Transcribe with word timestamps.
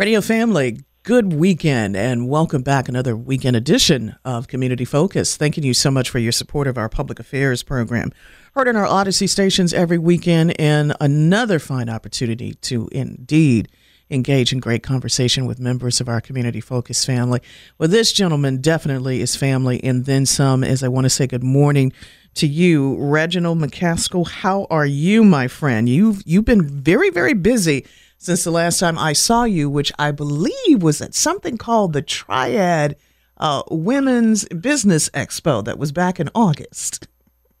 Radio 0.00 0.22
family, 0.22 0.80
good 1.02 1.34
weekend 1.34 1.94
and 1.94 2.26
welcome 2.26 2.62
back 2.62 2.88
another 2.88 3.14
weekend 3.14 3.54
edition 3.54 4.16
of 4.24 4.48
Community 4.48 4.86
Focus. 4.86 5.36
Thanking 5.36 5.62
you 5.62 5.74
so 5.74 5.90
much 5.90 6.08
for 6.08 6.18
your 6.18 6.32
support 6.32 6.66
of 6.66 6.78
our 6.78 6.88
public 6.88 7.20
affairs 7.20 7.62
program. 7.62 8.10
Heard 8.54 8.66
on 8.66 8.76
our 8.76 8.86
Odyssey 8.86 9.26
stations 9.26 9.74
every 9.74 9.98
weekend 9.98 10.58
and 10.58 10.96
another 11.02 11.58
fine 11.58 11.90
opportunity 11.90 12.54
to 12.62 12.88
indeed 12.92 13.68
engage 14.08 14.54
in 14.54 14.58
great 14.58 14.82
conversation 14.82 15.44
with 15.44 15.60
members 15.60 16.00
of 16.00 16.08
our 16.08 16.22
Community 16.22 16.62
Focus 16.62 17.04
family. 17.04 17.40
Well, 17.76 17.90
this 17.90 18.10
gentleman 18.10 18.62
definitely 18.62 19.20
is 19.20 19.36
family 19.36 19.84
and 19.84 20.06
then 20.06 20.24
some 20.24 20.64
as 20.64 20.82
I 20.82 20.88
want 20.88 21.04
to 21.04 21.10
say 21.10 21.26
good 21.26 21.44
morning 21.44 21.92
to 22.36 22.46
you, 22.46 22.96
Reginald 22.98 23.58
McCaskill. 23.58 24.26
How 24.26 24.66
are 24.70 24.86
you, 24.86 25.24
my 25.24 25.46
friend? 25.46 25.90
You've 25.90 26.22
you've 26.24 26.46
been 26.46 26.66
very, 26.66 27.10
very 27.10 27.34
busy 27.34 27.84
since 28.20 28.44
the 28.44 28.50
last 28.50 28.78
time 28.78 28.98
I 28.98 29.14
saw 29.14 29.44
you, 29.44 29.70
which 29.70 29.90
I 29.98 30.10
believe 30.10 30.82
was 30.82 31.00
at 31.00 31.14
something 31.14 31.56
called 31.56 31.94
the 31.94 32.02
Triad 32.02 32.96
uh, 33.38 33.62
Women's 33.70 34.44
Business 34.48 35.08
Expo 35.10 35.64
that 35.64 35.78
was 35.78 35.90
back 35.90 36.20
in 36.20 36.28
August. 36.34 37.08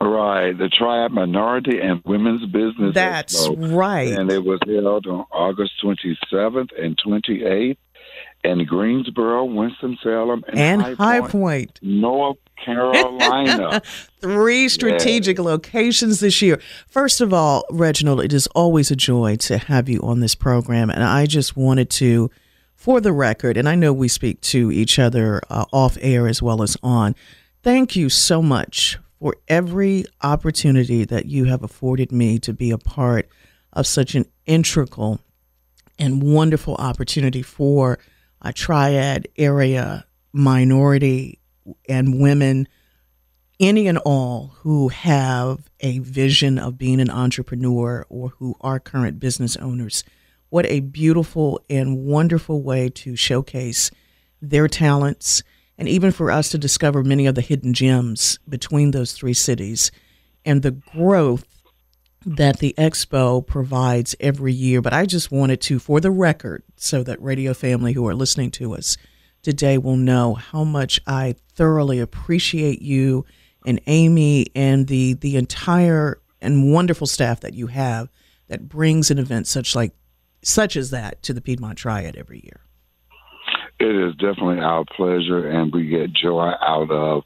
Right, 0.02 0.56
the 0.56 0.68
Triad 0.68 1.12
Minority 1.12 1.80
and 1.80 2.02
Women's 2.04 2.44
Business 2.46 2.94
That's 2.94 3.48
Expo. 3.48 3.74
right. 3.74 4.12
And 4.12 4.30
it 4.30 4.44
was 4.44 4.60
held 4.66 5.06
on 5.06 5.24
August 5.32 5.72
27th 5.82 6.68
and 6.78 6.98
28th 6.98 7.78
in 8.44 8.64
Greensboro, 8.66 9.44
Winston-Salem, 9.44 10.44
and, 10.48 10.58
And 10.58 10.82
High, 10.82 10.94
High 10.94 11.20
Point, 11.20 11.32
Point. 11.32 11.78
North 11.82 12.38
Carolina. 12.64 13.82
Three 14.20 14.68
strategic 14.68 15.38
locations 15.38 16.20
this 16.20 16.42
year. 16.42 16.60
First 16.88 17.20
of 17.20 17.32
all, 17.32 17.64
Reginald, 17.70 18.20
it 18.20 18.32
is 18.32 18.46
always 18.48 18.90
a 18.90 18.96
joy 18.96 19.36
to 19.36 19.58
have 19.58 19.88
you 19.88 20.00
on 20.02 20.20
this 20.20 20.34
program. 20.34 20.90
And 20.90 21.02
I 21.02 21.26
just 21.26 21.56
wanted 21.56 21.90
to, 21.90 22.30
for 22.74 23.00
the 23.00 23.12
record, 23.12 23.56
and 23.56 23.68
I 23.68 23.74
know 23.74 23.92
we 23.92 24.08
speak 24.08 24.40
to 24.42 24.70
each 24.70 24.98
other 24.98 25.40
uh, 25.48 25.64
off 25.72 25.96
air 26.00 26.28
as 26.28 26.42
well 26.42 26.62
as 26.62 26.76
on, 26.82 27.14
thank 27.62 27.96
you 27.96 28.08
so 28.08 28.42
much 28.42 28.98
for 29.18 29.36
every 29.48 30.04
opportunity 30.22 31.04
that 31.04 31.26
you 31.26 31.44
have 31.46 31.62
afforded 31.62 32.10
me 32.12 32.38
to 32.38 32.52
be 32.52 32.70
a 32.70 32.78
part 32.78 33.28
of 33.72 33.86
such 33.86 34.14
an 34.14 34.24
integral 34.46 35.20
and 35.98 36.22
wonderful 36.22 36.74
opportunity 36.76 37.42
for 37.42 37.98
a 38.42 38.52
triad 38.52 39.28
area 39.36 40.06
minority 40.32 41.39
and 41.88 42.20
women 42.20 42.68
any 43.60 43.86
and 43.86 43.98
all 43.98 44.54
who 44.60 44.88
have 44.88 45.70
a 45.80 45.98
vision 45.98 46.58
of 46.58 46.78
being 46.78 46.98
an 46.98 47.10
entrepreneur 47.10 48.06
or 48.08 48.30
who 48.38 48.56
are 48.62 48.80
current 48.80 49.20
business 49.20 49.56
owners. 49.58 50.02
What 50.48 50.66
a 50.66 50.80
beautiful 50.80 51.60
and 51.68 51.98
wonderful 51.98 52.62
way 52.62 52.88
to 52.88 53.14
showcase 53.14 53.90
their 54.40 54.66
talents 54.66 55.42
and 55.76 55.86
even 55.88 56.10
for 56.10 56.30
us 56.30 56.48
to 56.50 56.58
discover 56.58 57.04
many 57.04 57.26
of 57.26 57.34
the 57.34 57.42
hidden 57.42 57.74
gems 57.74 58.38
between 58.48 58.90
those 58.90 59.12
three 59.12 59.34
cities 59.34 59.90
and 60.44 60.62
the 60.62 60.72
growth 60.72 61.44
that 62.24 62.58
the 62.58 62.74
expo 62.76 63.46
provides 63.46 64.14
every 64.20 64.52
year. 64.52 64.80
But 64.82 64.92
I 64.92 65.06
just 65.06 65.30
wanted 65.30 65.60
to, 65.62 65.78
for 65.78 66.00
the 66.00 66.10
record, 66.10 66.62
so 66.76 67.02
that 67.02 67.20
radio 67.22 67.54
family 67.54 67.92
who 67.92 68.06
are 68.06 68.14
listening 68.14 68.50
to 68.52 68.74
us 68.74 68.96
today 69.42 69.78
will 69.78 69.96
know 69.96 70.34
how 70.34 70.64
much 70.64 71.00
I 71.06 71.34
thoroughly 71.54 72.00
appreciate 72.00 72.82
you 72.82 73.24
and 73.66 73.80
Amy 73.86 74.46
and 74.54 74.86
the 74.86 75.14
the 75.14 75.36
entire 75.36 76.20
and 76.40 76.72
wonderful 76.72 77.06
staff 77.06 77.40
that 77.40 77.54
you 77.54 77.68
have 77.68 78.08
that 78.48 78.68
brings 78.68 79.10
an 79.10 79.18
event 79.18 79.46
such 79.46 79.74
like 79.74 79.92
such 80.42 80.76
as 80.76 80.90
that 80.90 81.22
to 81.22 81.32
the 81.32 81.40
Piedmont 81.40 81.78
Triad 81.78 82.16
every 82.16 82.40
year. 82.42 82.60
It 83.78 83.96
is 83.96 84.14
definitely 84.16 84.60
our 84.60 84.84
pleasure, 84.94 85.48
and 85.48 85.72
we 85.72 85.86
get 85.86 86.12
joy 86.12 86.52
out 86.60 86.90
of 86.90 87.22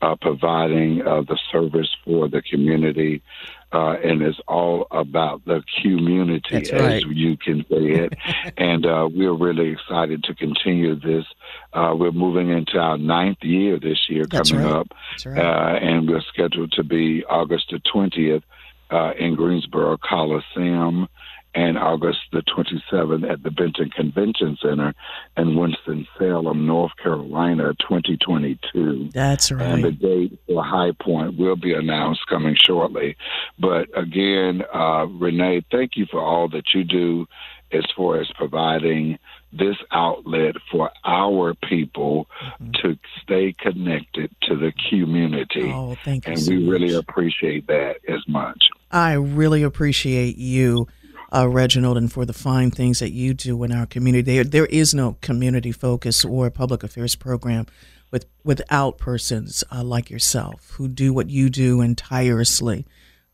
uh, 0.00 0.16
providing 0.20 1.02
uh, 1.06 1.20
the 1.20 1.38
service 1.52 1.94
for 2.02 2.28
the 2.28 2.40
community. 2.40 3.22
Uh, 3.70 3.96
and 4.02 4.22
it's 4.22 4.40
all 4.48 4.86
about 4.90 5.44
the 5.44 5.62
community, 5.82 6.42
That's 6.50 6.70
as 6.70 6.80
right. 6.80 7.06
you 7.06 7.36
can 7.36 7.66
say 7.70 8.06
it. 8.06 8.14
and 8.56 8.86
uh, 8.86 9.08
we're 9.12 9.34
really 9.34 9.70
excited 9.70 10.24
to 10.24 10.34
continue 10.34 10.94
this. 10.94 11.26
Uh, 11.74 11.94
we're 11.94 12.12
moving 12.12 12.48
into 12.48 12.78
our 12.78 12.96
ninth 12.96 13.42
year 13.42 13.78
this 13.78 14.08
year 14.08 14.24
That's 14.26 14.50
coming 14.50 14.64
right. 14.64 14.74
up, 14.74 14.88
right. 15.26 15.38
uh, 15.38 15.78
and 15.82 16.08
we're 16.08 16.22
scheduled 16.22 16.72
to 16.72 16.82
be 16.82 17.24
August 17.26 17.66
the 17.70 17.80
20th 17.94 18.42
uh, 18.90 19.12
in 19.18 19.34
Greensboro 19.34 19.98
Coliseum 19.98 21.06
and 21.54 21.78
August 21.78 22.18
the 22.32 22.42
27th 22.42 23.30
at 23.30 23.42
the 23.42 23.50
Benton 23.50 23.90
Convention 23.90 24.56
Center 24.62 24.94
in 25.36 25.56
Winston-Salem, 25.56 26.66
North 26.66 26.92
Carolina, 27.02 27.74
2022. 27.80 29.10
That's 29.12 29.50
right. 29.50 29.62
And 29.62 29.84
the 29.84 29.92
date 29.92 30.38
for 30.46 30.62
High 30.62 30.92
Point 30.92 31.38
will 31.38 31.56
be 31.56 31.74
announced 31.74 32.26
coming 32.28 32.56
shortly. 32.56 33.16
But 33.58 33.88
again, 33.98 34.62
uh, 34.72 35.06
Renee, 35.06 35.64
thank 35.70 35.92
you 35.96 36.06
for 36.10 36.20
all 36.20 36.48
that 36.48 36.74
you 36.74 36.84
do 36.84 37.26
as 37.72 37.84
far 37.96 38.20
as 38.20 38.28
providing 38.34 39.18
this 39.52 39.76
outlet 39.92 40.56
for 40.70 40.90
our 41.04 41.54
people 41.54 42.26
to 42.74 42.98
stay 43.22 43.54
connected 43.58 44.30
to 44.42 44.56
the 44.56 44.72
community. 44.90 45.62
Mm-hmm. 45.62 45.78
Oh, 45.78 45.96
thank 46.04 46.26
you 46.26 46.32
and 46.32 46.42
so 46.42 46.50
we 46.50 46.68
really 46.68 46.94
appreciate 46.94 47.66
that 47.66 47.96
as 48.08 48.20
much. 48.26 48.68
I 48.90 49.14
really 49.14 49.62
appreciate 49.62 50.38
you, 50.38 50.88
uh, 51.32 51.48
Reginald, 51.48 51.98
and 51.98 52.10
for 52.12 52.24
the 52.24 52.32
fine 52.32 52.70
things 52.70 53.00
that 53.00 53.12
you 53.12 53.34
do 53.34 53.62
in 53.62 53.72
our 53.72 53.86
community. 53.86 54.22
There, 54.22 54.44
there 54.44 54.66
is 54.66 54.94
no 54.94 55.16
community 55.20 55.72
focus 55.72 56.24
or 56.24 56.50
public 56.50 56.82
affairs 56.82 57.16
program 57.16 57.66
with 58.10 58.26
without 58.44 58.98
persons 58.98 59.62
uh, 59.70 59.84
like 59.84 60.10
yourself 60.10 60.72
who 60.76 60.88
do 60.88 61.12
what 61.12 61.28
you 61.28 61.50
do 61.50 61.80
and 61.80 61.96
tirelessly, 61.96 62.86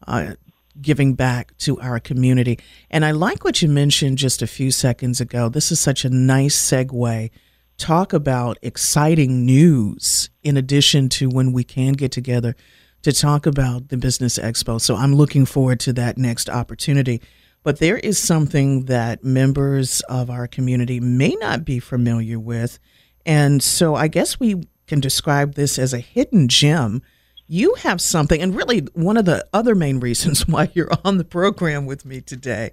uh, 0.07 0.33
giving 0.81 1.15
back 1.15 1.57
to 1.59 1.79
our 1.81 2.01
community. 2.01 2.59
And 2.91 3.05
I 3.05 3.13
like 3.13 3.45
what 3.45 3.63
you 3.63 3.69
mentioned 3.69 4.19
just 4.19 4.43
a 4.43 4.47
few 4.47 4.71
seconds 4.71 5.21
ago. 5.21 5.49
This 5.49 5.71
is 5.71 5.79
such 5.79 6.05
a 6.05 6.11
nice 6.11 6.57
segue. 6.57 7.31
Talk 7.77 8.13
about 8.13 8.59
exciting 8.63 9.45
news 9.45 10.31
in 10.43 10.57
addition 10.57 11.09
to 11.11 11.29
when 11.29 11.53
we 11.53 11.65
can 11.65 11.93
get 11.93 12.13
together 12.13 12.57
to 13.03 13.13
talk 13.13 13.47
about 13.47 13.89
the 13.89 13.97
Business 13.97 14.39
Expo. 14.39 14.81
So 14.81 14.97
I'm 14.97 15.15
looking 15.15 15.45
forward 15.45 15.79
to 15.81 15.93
that 15.93 16.17
next 16.17 16.49
opportunity. 16.49 17.21
But 17.65 17.79
there 17.81 17.97
is 17.97 18.19
something 18.19 18.85
that 18.85 19.25
members 19.25 20.01
of 20.03 20.31
our 20.31 20.47
community 20.47 21.01
may 21.01 21.35
not 21.41 21.65
be 21.65 21.81
familiar 21.81 22.39
with. 22.39 22.79
And 23.27 23.63
so 23.63 23.95
I 23.97 24.07
guess 24.07 24.39
we 24.39 24.69
can 24.87 25.01
describe 25.01 25.55
this 25.55 25.79
as 25.79 25.93
a 25.93 25.99
hidden 25.99 26.47
gem. 26.47 27.03
You 27.49 27.75
have 27.79 28.01
something, 28.01 28.41
and 28.41 28.55
really 28.55 28.81
one 28.93 29.17
of 29.17 29.25
the 29.25 29.45
other 29.53 29.75
main 29.75 29.99
reasons 29.99 30.47
why 30.49 30.71
you're 30.75 30.91
on 31.05 31.19
the 31.19 31.25
program 31.25 31.87
with 31.87 32.05
me 32.05 32.21
today 32.21 32.71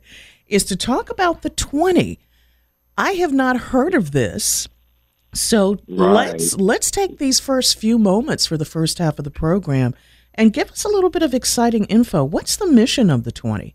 is 0.48 0.66
to 0.66 0.76
talk 0.76 1.10
about 1.10 1.42
the 1.42 1.50
20. 1.50 2.20
I 2.98 3.14
have 3.14 3.34
not 3.34 3.58
heard 3.58 3.94
of 3.94 4.12
this. 4.12 4.68
So 5.34 5.80
Right. 5.88 6.34
let's 6.34 6.56
let's 6.58 6.92
take 6.92 7.18
these 7.18 7.40
first 7.40 7.78
few 7.78 7.98
moments 7.98 8.46
for 8.46 8.58
the 8.58 8.66
first 8.66 8.98
half 8.98 9.18
of 9.18 9.24
the 9.24 9.32
program 9.32 9.94
and 10.36 10.52
give 10.52 10.70
us 10.70 10.84
a 10.84 10.90
little 10.90 11.10
bit 11.10 11.24
of 11.24 11.34
exciting 11.34 11.86
info. 11.86 12.26
What's 12.26 12.58
the 12.58 12.68
mission 12.68 13.10
of 13.10 13.24
the 13.24 13.32
20? 13.32 13.74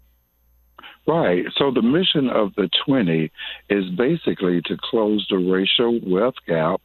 Right. 1.06 1.44
So 1.56 1.70
the 1.70 1.82
mission 1.82 2.28
of 2.28 2.54
the 2.56 2.68
20 2.84 3.30
is 3.70 3.84
basically 3.90 4.60
to 4.62 4.76
close 4.76 5.24
the 5.30 5.36
racial 5.36 6.00
wealth 6.04 6.34
gap 6.48 6.80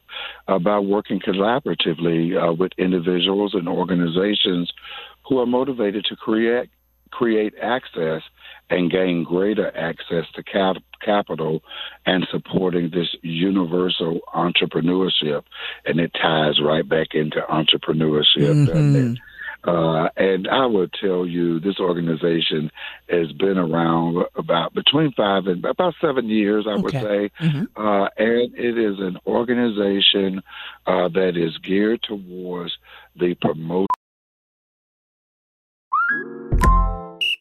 uh, 0.46 0.60
by 0.60 0.78
working 0.78 1.18
collaboratively 1.18 2.40
uh, 2.40 2.52
with 2.52 2.70
individuals 2.78 3.54
and 3.54 3.68
organizations 3.68 4.72
who 5.28 5.40
are 5.40 5.46
motivated 5.46 6.04
to 6.06 6.16
create 6.16 6.70
create 7.10 7.52
access 7.60 8.22
and 8.70 8.90
gain 8.90 9.22
greater 9.22 9.76
access 9.76 10.24
to 10.34 10.42
cap- 10.42 10.82
capital 11.04 11.62
and 12.06 12.26
supporting 12.30 12.90
this 12.90 13.14
universal 13.20 14.20
entrepreneurship. 14.34 15.42
And 15.84 16.00
it 16.00 16.12
ties 16.14 16.58
right 16.60 16.88
back 16.88 17.08
into 17.14 17.40
entrepreneurship. 17.50 18.66
Mhm. 18.66 19.18
Uh, 19.64 20.08
and 20.16 20.48
I 20.48 20.66
will 20.66 20.88
tell 20.88 21.24
you, 21.24 21.60
this 21.60 21.78
organization 21.78 22.70
has 23.08 23.30
been 23.32 23.58
around 23.58 24.24
about 24.34 24.74
between 24.74 25.12
five 25.12 25.46
and 25.46 25.64
about 25.64 25.94
seven 26.00 26.28
years, 26.28 26.66
I 26.68 26.74
would 26.76 26.94
Okay. 26.94 27.30
say. 27.38 27.46
Mhm. 27.46 27.68
Uh, 27.76 28.08
and 28.18 28.54
it 28.58 28.76
is 28.76 28.98
an 28.98 29.18
organization 29.26 30.42
uh, 30.86 31.08
that 31.08 31.36
is 31.36 31.56
geared 31.58 32.02
towards 32.02 32.72
the 33.14 33.34
promotion. 33.34 33.86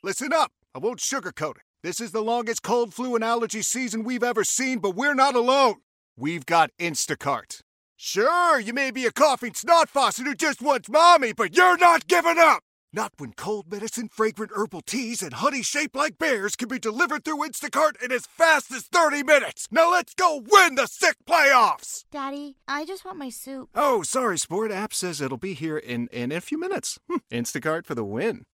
Listen 0.03 0.31
up. 0.33 0.51
I 0.75 0.79
won't 0.79 0.99
sugarcoat 0.99 1.57
it. 1.57 1.63
This 1.83 1.99
is 1.99 2.11
the 2.11 2.21
longest 2.21 2.61
cold, 2.63 2.93
flu, 2.93 3.15
and 3.15 3.23
allergy 3.23 3.61
season 3.63 4.03
we've 4.03 4.23
ever 4.23 4.43
seen, 4.43 4.79
but 4.79 4.91
we're 4.91 5.15
not 5.15 5.35
alone. 5.35 5.75
We've 6.15 6.45
got 6.45 6.69
Instacart. 6.79 7.61
Sure, 8.03 8.59
you 8.59 8.73
may 8.73 8.89
be 8.89 9.05
a 9.05 9.11
coughing 9.11 9.53
snot 9.53 9.87
faucet 9.87 10.25
who 10.25 10.33
just 10.33 10.59
wants 10.59 10.89
mommy, 10.89 11.33
but 11.33 11.55
you're 11.55 11.77
not 11.77 12.07
giving 12.07 12.39
up. 12.39 12.63
Not 12.91 13.13
when 13.17 13.33
cold 13.33 13.71
medicine, 13.71 14.09
fragrant 14.09 14.51
herbal 14.55 14.81
teas, 14.87 15.21
and 15.21 15.33
honey 15.33 15.61
shaped 15.61 15.95
like 15.95 16.17
bears 16.17 16.55
can 16.55 16.67
be 16.67 16.79
delivered 16.79 17.23
through 17.23 17.47
Instacart 17.47 18.01
in 18.03 18.11
as 18.11 18.25
fast 18.25 18.71
as 18.71 18.85
30 18.85 19.21
minutes. 19.21 19.67
Now 19.69 19.91
let's 19.91 20.15
go 20.15 20.41
win 20.49 20.73
the 20.73 20.87
sick 20.87 21.15
playoffs. 21.29 22.05
Daddy, 22.11 22.55
I 22.67 22.85
just 22.85 23.05
want 23.05 23.19
my 23.19 23.29
soup. 23.29 23.69
Oh, 23.75 24.01
sorry, 24.01 24.39
Sport 24.39 24.71
app 24.71 24.95
says 24.95 25.21
it'll 25.21 25.37
be 25.37 25.53
here 25.53 25.77
in, 25.77 26.07
in 26.07 26.31
a 26.31 26.41
few 26.41 26.59
minutes. 26.59 26.97
Hmm, 27.07 27.17
Instacart 27.29 27.85
for 27.85 27.93
the 27.93 28.03
win. 28.03 28.45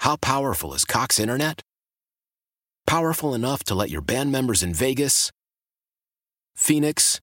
How 0.00 0.16
powerful 0.16 0.74
is 0.74 0.84
Cox 0.84 1.18
Internet? 1.18 1.62
Powerful 2.86 3.32
enough 3.32 3.64
to 3.64 3.74
let 3.74 3.88
your 3.88 4.02
band 4.02 4.30
members 4.30 4.62
in 4.62 4.74
Vegas, 4.74 5.30
Phoenix, 6.54 7.22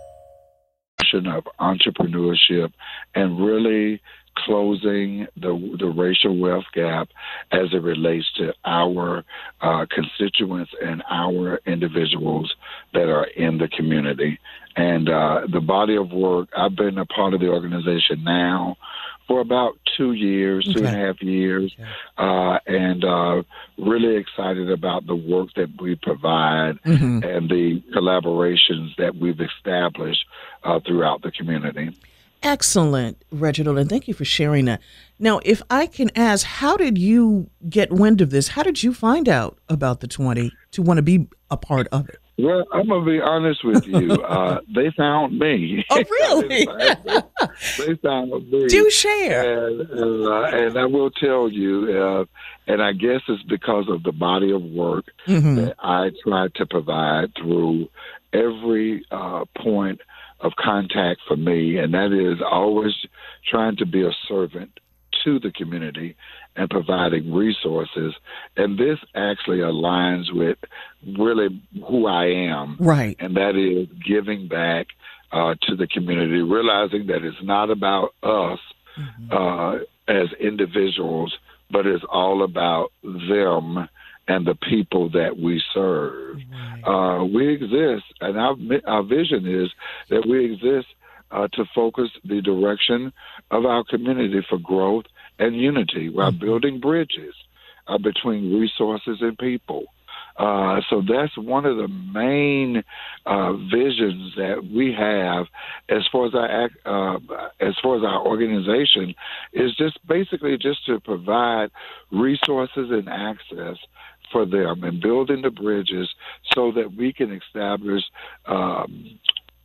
Of 1.13 1.47
entrepreneurship 1.59 2.71
and 3.15 3.43
really 3.43 4.01
closing 4.37 5.27
the 5.35 5.75
the 5.79 5.87
racial 5.87 6.37
wealth 6.37 6.65
gap 6.73 7.09
as 7.51 7.73
it 7.73 7.81
relates 7.81 8.25
to 8.37 8.53
our 8.65 9.23
uh, 9.61 9.85
constituents 9.93 10.71
and 10.81 11.03
our 11.09 11.59
individuals 11.65 12.53
that 12.93 13.09
are 13.09 13.25
in 13.25 13.57
the 13.57 13.67
community. 13.67 14.39
And 14.75 15.09
uh, 15.09 15.41
the 15.51 15.59
body 15.59 15.97
of 15.97 16.11
work, 16.11 16.49
I've 16.55 16.75
been 16.75 16.97
a 16.97 17.05
part 17.05 17.33
of 17.33 17.41
the 17.41 17.49
organization 17.49 18.23
now 18.23 18.77
for 19.31 19.39
about 19.39 19.77
two 19.95 20.11
years, 20.11 20.67
two 20.73 20.85
and 20.85 20.95
a 20.95 21.07
Okay. 21.09 21.25
years, 21.25 21.73
uh, 22.17 22.57
and 22.67 23.05
uh, 23.05 23.43
really 23.77 24.17
excited 24.17 24.69
about 24.69 25.07
the 25.07 25.15
work 25.15 25.47
that 25.55 25.69
we 25.81 25.95
provide 25.95 26.77
Mhm. 26.83 27.23
and 27.23 27.49
the 27.49 27.81
collaborations 27.95 28.93
that 28.97 29.15
we've 29.15 29.39
established 29.39 30.25
uh, 30.65 30.79
throughout 30.85 31.21
the 31.21 31.31
community. 31.31 31.91
Excellent, 32.43 33.23
Reginald, 33.31 33.77
and 33.77 33.89
thank 33.89 34.07
you 34.09 34.13
for 34.13 34.25
sharing 34.25 34.65
that. 34.65 34.81
Now, 35.19 35.39
if 35.45 35.61
I 35.69 35.85
can 35.85 36.09
ask, 36.15 36.45
how 36.45 36.75
did 36.75 36.97
you 36.97 37.49
get 37.69 37.91
wind 37.91 38.19
of 38.19 38.31
this? 38.31 38.49
How 38.49 38.63
did 38.63 38.83
you 38.83 38.93
find 38.93 39.29
out 39.29 39.59
about 39.69 39.99
the 40.01 40.07
20 40.07 40.51
to 40.71 40.81
want 40.81 40.97
to 40.97 41.03
be 41.03 41.27
a 41.49 41.55
part 41.57 41.87
of 41.91 42.09
it? 42.09 42.17
Well, 42.43 42.65
I'm 42.73 42.87
gonna 42.87 43.05
be 43.05 43.19
honest 43.21 43.63
with 43.63 43.85
you. 43.87 44.11
Uh, 44.31 44.59
they 44.73 44.89
found 44.97 45.37
me. 45.37 45.83
Oh, 45.89 45.95
really? 46.09 46.65
they 47.77 47.95
found 48.01 48.31
me. 48.51 48.67
Do 48.67 48.89
share. 48.89 49.67
And, 49.67 49.81
uh, 49.91 50.43
and 50.57 50.77
I 50.77 50.85
will 50.85 51.11
tell 51.11 51.49
you, 51.49 51.91
uh, 51.91 52.25
and 52.71 52.81
I 52.81 52.93
guess 52.93 53.21
it's 53.27 53.43
because 53.43 53.85
of 53.89 54.03
the 54.03 54.11
body 54.11 54.51
of 54.51 54.61
work 54.63 55.05
Mhm. 55.27 55.55
that 55.57 55.75
I 55.79 56.11
try 56.23 56.47
to 56.55 56.65
provide 56.65 57.33
through 57.35 57.89
every 58.33 59.05
uh, 59.11 59.45
point 59.57 59.99
of 60.39 60.53
contact 60.57 61.19
for 61.27 61.35
me, 61.35 61.77
and 61.77 61.93
that 61.93 62.11
is 62.13 62.41
always 62.41 62.93
trying 63.49 63.75
to 63.77 63.85
be 63.85 64.01
a 64.03 64.11
servant 64.27 64.79
to 65.23 65.39
the 65.39 65.51
community 65.51 66.15
and 66.55 66.69
providing 66.69 67.33
resources. 67.33 68.13
And 68.57 68.77
this 68.77 68.99
actually 69.15 69.59
aligns 69.59 70.33
with 70.33 70.57
really 71.17 71.61
who 71.87 72.07
I 72.07 72.25
am 72.27 72.77
Right. 72.79 73.15
and 73.19 73.35
that 73.37 73.55
is 73.55 73.87
giving 74.05 74.47
back 74.47 74.87
uh, 75.31 75.55
to 75.63 75.75
the 75.75 75.87
community, 75.87 76.41
realizing 76.41 77.07
that 77.07 77.23
it's 77.23 77.41
not 77.41 77.69
about 77.69 78.13
us 78.21 78.59
uh, 79.31 79.77
as 80.07 80.27
individuals, 80.39 81.37
but 81.69 81.85
it's 81.87 82.03
all 82.11 82.43
about 82.43 82.91
them 83.01 83.87
and 84.27 84.45
the 84.45 84.55
people 84.55 85.09
that 85.09 85.37
we 85.37 85.61
serve. 85.73 86.37
Uh, 86.83 87.23
we 87.23 87.53
exist, 87.53 88.05
and 88.19 88.37
our, 88.37 88.55
our 88.85 89.03
vision 89.03 89.47
is 89.47 89.69
that 90.09 90.25
we 90.27 90.53
exist 90.53 90.87
uh, 91.31 91.47
to 91.53 91.65
focus 91.73 92.09
the 92.23 92.41
direction 92.41 93.11
of 93.49 93.65
our 93.65 93.83
community 93.83 94.45
for 94.49 94.57
growth 94.57 95.05
and 95.39 95.55
unity 95.55 96.09
while 96.09 96.31
building 96.31 96.79
bridges 96.79 97.33
uh, 97.87 97.97
between 97.97 98.59
resources 98.59 99.17
and 99.21 99.37
people. 99.37 99.85
Uh, 100.37 100.79
so 100.89 101.01
that's 101.01 101.37
one 101.37 101.65
of 101.65 101.77
the 101.77 101.87
main 101.87 102.83
uh, 103.25 103.53
visions 103.53 104.33
that 104.37 104.63
we 104.73 104.93
have 104.97 105.45
as 105.89 106.07
far 106.11 106.27
as 106.27 106.33
our 106.33 106.69
uh, 106.85 107.19
as 107.59 107.75
far 107.83 107.97
as 107.97 108.03
our 108.03 108.25
organization 108.25 109.13
is 109.53 109.75
just 109.75 109.99
basically 110.07 110.57
just 110.57 110.85
to 110.85 110.99
provide 111.01 111.69
resources 112.11 112.89
and 112.91 113.09
access 113.09 113.77
for 114.31 114.45
them 114.45 114.83
and 114.83 115.01
building 115.01 115.41
the 115.41 115.51
bridges 115.51 116.09
so 116.55 116.71
that 116.71 116.95
we 116.95 117.11
can 117.11 117.31
establish 117.33 118.03
um, 118.45 119.19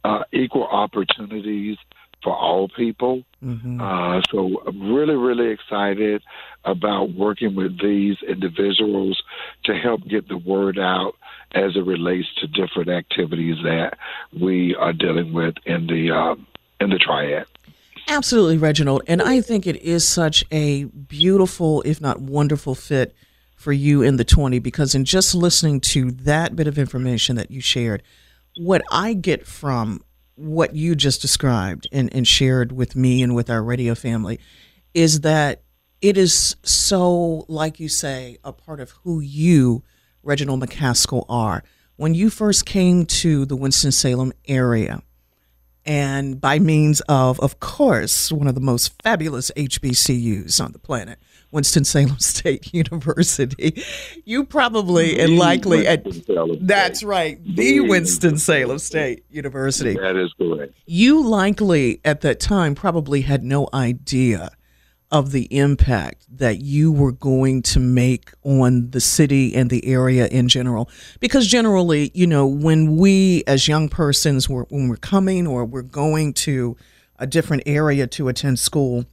uh, 0.07 0.23
equal 0.33 0.67
opportunities 0.67 1.77
for 2.23 2.35
all 2.35 2.69
people. 2.69 3.25
Mhm. 3.45 3.81
Uh, 3.81 4.23
so 4.31 4.63
I'm 4.67 4.93
really, 4.95 5.17
really 5.17 5.51
excited 5.51 6.23
about 6.65 7.13
working 7.13 7.55
with 7.55 7.81
these 7.81 8.17
individuals 8.23 9.23
to 9.65 9.75
help 9.75 10.07
get 10.07 10.29
the 10.29 10.37
word 10.37 10.79
out 10.79 11.15
as 11.53 11.77
it 11.77 11.85
relates 11.85 12.29
to 12.41 12.47
different 12.47 12.89
activities 12.89 13.57
that 13.65 13.99
we 14.33 14.75
are 14.77 14.93
dealing 14.93 15.33
with 15.33 15.55
in 15.65 15.87
the 15.87 16.11
um, 16.11 16.47
in 16.81 16.91
the 16.91 16.99
triad. 16.99 17.47
Absolutely, 18.09 18.59
Reginald. 18.59 19.03
And 19.09 19.21
I 19.21 19.41
think 19.41 19.67
it 19.67 19.83
is 19.83 20.07
such 20.07 20.45
a 20.53 20.85
beautiful, 20.85 21.83
if 21.83 22.01
not 22.01 22.21
wonderful, 22.21 22.77
fit 22.77 23.15
for 23.57 23.73
you 23.73 24.03
in 24.03 24.17
the 24.17 24.25
20 24.25 24.61
because 24.61 24.95
in 24.95 25.05
just 25.05 25.35
listening 25.35 25.81
to 25.81 26.13
that 26.13 26.55
bit 26.55 26.69
of 26.69 26.79
information 26.79 27.35
that 27.35 27.51
you 27.51 27.61
shared, 27.61 28.03
what 28.57 28.83
I 28.91 29.15
get 29.15 29.47
from 29.47 30.03
what 30.37 30.75
you 30.75 30.95
just 30.95 31.23
described 31.23 31.89
and, 31.93 32.13
and 32.15 32.27
shared 32.27 32.73
with 32.73 32.95
me 32.95 33.23
and 33.23 33.35
with 33.35 33.51
our 33.51 33.63
radio 33.63 33.95
family 33.95 34.39
is 34.95 35.21
that 35.23 35.63
it 36.03 36.17
is 36.17 36.57
so, 36.63 37.45
like 37.49 37.81
you 37.81 37.89
say, 37.89 38.37
a 38.45 38.53
part 38.53 38.81
of 38.81 38.91
who 39.03 39.21
you, 39.21 39.83
Reginald 40.23 40.63
McCaskill, 40.63 41.25
are. 41.29 41.63
When 41.97 42.15
you 42.15 42.29
first 42.29 42.67
came 42.67 43.07
to 43.07 43.47
the 43.47 43.57
Winston-Salem 43.57 44.33
area, 44.47 45.03
and 45.87 46.41
by 46.41 46.59
means 46.59 47.01
of, 47.03 47.41
of 47.41 47.61
course, 47.61 48.31
one 48.31 48.49
of 48.49 48.55
the 48.55 48.61
most 48.61 49.01
fabulous 49.03 49.51
HBCUs 49.57 50.63
on 50.63 50.73
the 50.73 50.79
planet, 50.79 51.19
Winston-Salem 51.57 52.19
State 52.21 52.73
University. 52.75 53.83
You 54.25 54.45
probably 54.45 55.19
and 55.19 55.39
likely 55.39 55.89
at 55.89 56.05
that's 56.61 57.03
right, 57.03 57.43
the 57.45 57.81
Winston-Salem 57.81 58.79
State 58.79 59.25
University. 59.31 59.95
That 59.95 60.17
is 60.17 60.33
correct. 60.35 60.75
You 60.85 61.27
likely 61.27 62.01
at 62.05 62.21
that 62.21 62.41
time 62.41 62.75
probably 62.75 63.23
had 63.23 63.43
no 63.43 63.69
idea 63.73 64.51
of 65.11 65.33
the 65.33 65.45
impact 65.57 66.27
that 66.31 66.61
you 66.61 66.93
were 66.93 67.13
going 67.13 67.63
to 67.63 67.81
make 67.81 68.33
on 68.43 68.91
the 68.91 69.01
city 69.01 69.55
and 69.55 69.71
the 69.71 69.87
area 69.87 70.27
in 70.27 70.49
general 70.49 70.91
because 71.21 71.47
generally 71.47 72.11
you 72.13 72.27
know 72.27 72.45
when 72.45 72.97
we 72.97 73.45
as 73.47 73.69
young 73.69 73.89
persons 73.89 74.49
were 74.49 74.67
when 74.69 74.89
we're 74.89 74.97
coming 74.97 75.47
or 75.47 75.65
we're 75.65 75.81
going 75.81 76.33
to 76.33 76.77
a 77.21 77.27
different 77.27 77.63
area 77.67 78.05
to 78.05 78.27
attend 78.27 78.59
school 78.59 79.05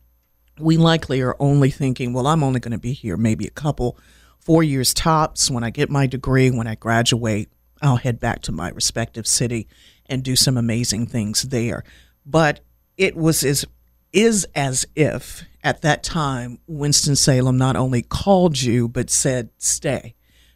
we 0.59 0.77
likely 0.77 1.21
are 1.21 1.35
only 1.39 1.69
thinking 1.69 2.13
well 2.13 2.27
i'm 2.27 2.43
only 2.43 2.59
going 2.59 2.71
to 2.71 2.77
be 2.77 2.93
here 2.93 3.17
maybe 3.17 3.45
a 3.45 3.51
couple 3.51 3.97
four 4.39 4.63
years 4.63 4.93
tops 4.93 5.49
when 5.49 5.63
i 5.63 5.69
get 5.69 5.89
my 5.89 6.05
degree 6.05 6.49
when 6.51 6.67
i 6.67 6.75
graduate 6.75 7.49
i'll 7.81 7.97
head 7.97 8.19
back 8.19 8.41
to 8.41 8.51
my 8.51 8.69
respective 8.69 9.27
city 9.27 9.67
and 10.07 10.23
do 10.23 10.35
some 10.35 10.57
amazing 10.57 11.05
things 11.05 11.43
there 11.43 11.83
but 12.25 12.59
it 12.97 13.15
was 13.15 13.43
as 13.43 13.65
is 14.11 14.45
as 14.53 14.85
if 14.95 15.43
at 15.63 15.81
that 15.81 16.03
time 16.03 16.59
Winston-Salem 16.67 17.57
not 17.57 17.75
only 17.75 18.03
called 18.03 18.61
you 18.61 18.87
but 18.87 19.09
said 19.09 19.49
stay 19.57 20.13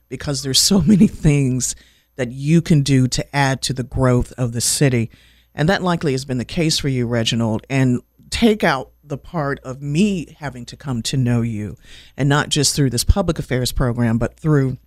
because 0.09 0.43
there's 0.43 0.61
so 0.61 0.81
many 0.81 1.07
things 1.07 1.75
that 2.15 2.31
you 2.31 2.61
can 2.61 2.81
do 2.81 3.07
to 3.07 3.35
add 3.35 3.61
to 3.61 3.73
the 3.73 3.83
growth 3.83 4.33
of 4.37 4.51
the 4.51 4.61
city. 4.61 5.09
And 5.55 5.69
that 5.69 5.81
likely 5.81 6.11
has 6.11 6.25
been 6.25 6.39
the 6.39 6.45
case 6.45 6.77
for 6.77 6.87
you, 6.87 7.07
Reginald. 7.07 7.65
And 7.69 8.01
take 8.29 8.63
out 8.63 8.91
the 9.07 9.17
part 9.17 9.59
of 9.59 9.81
me 9.81 10.35
having 10.39 10.65
to 10.65 10.75
come 10.75 11.01
to 11.03 11.17
know 11.17 11.41
you 11.41 11.77
and 12.15 12.27
not 12.27 12.49
just 12.49 12.75
through 12.75 12.89
this 12.89 13.03
public 13.03 13.39
affairs 13.39 13.71
program, 13.71 14.17
but 14.17 14.39
through, 14.39 14.77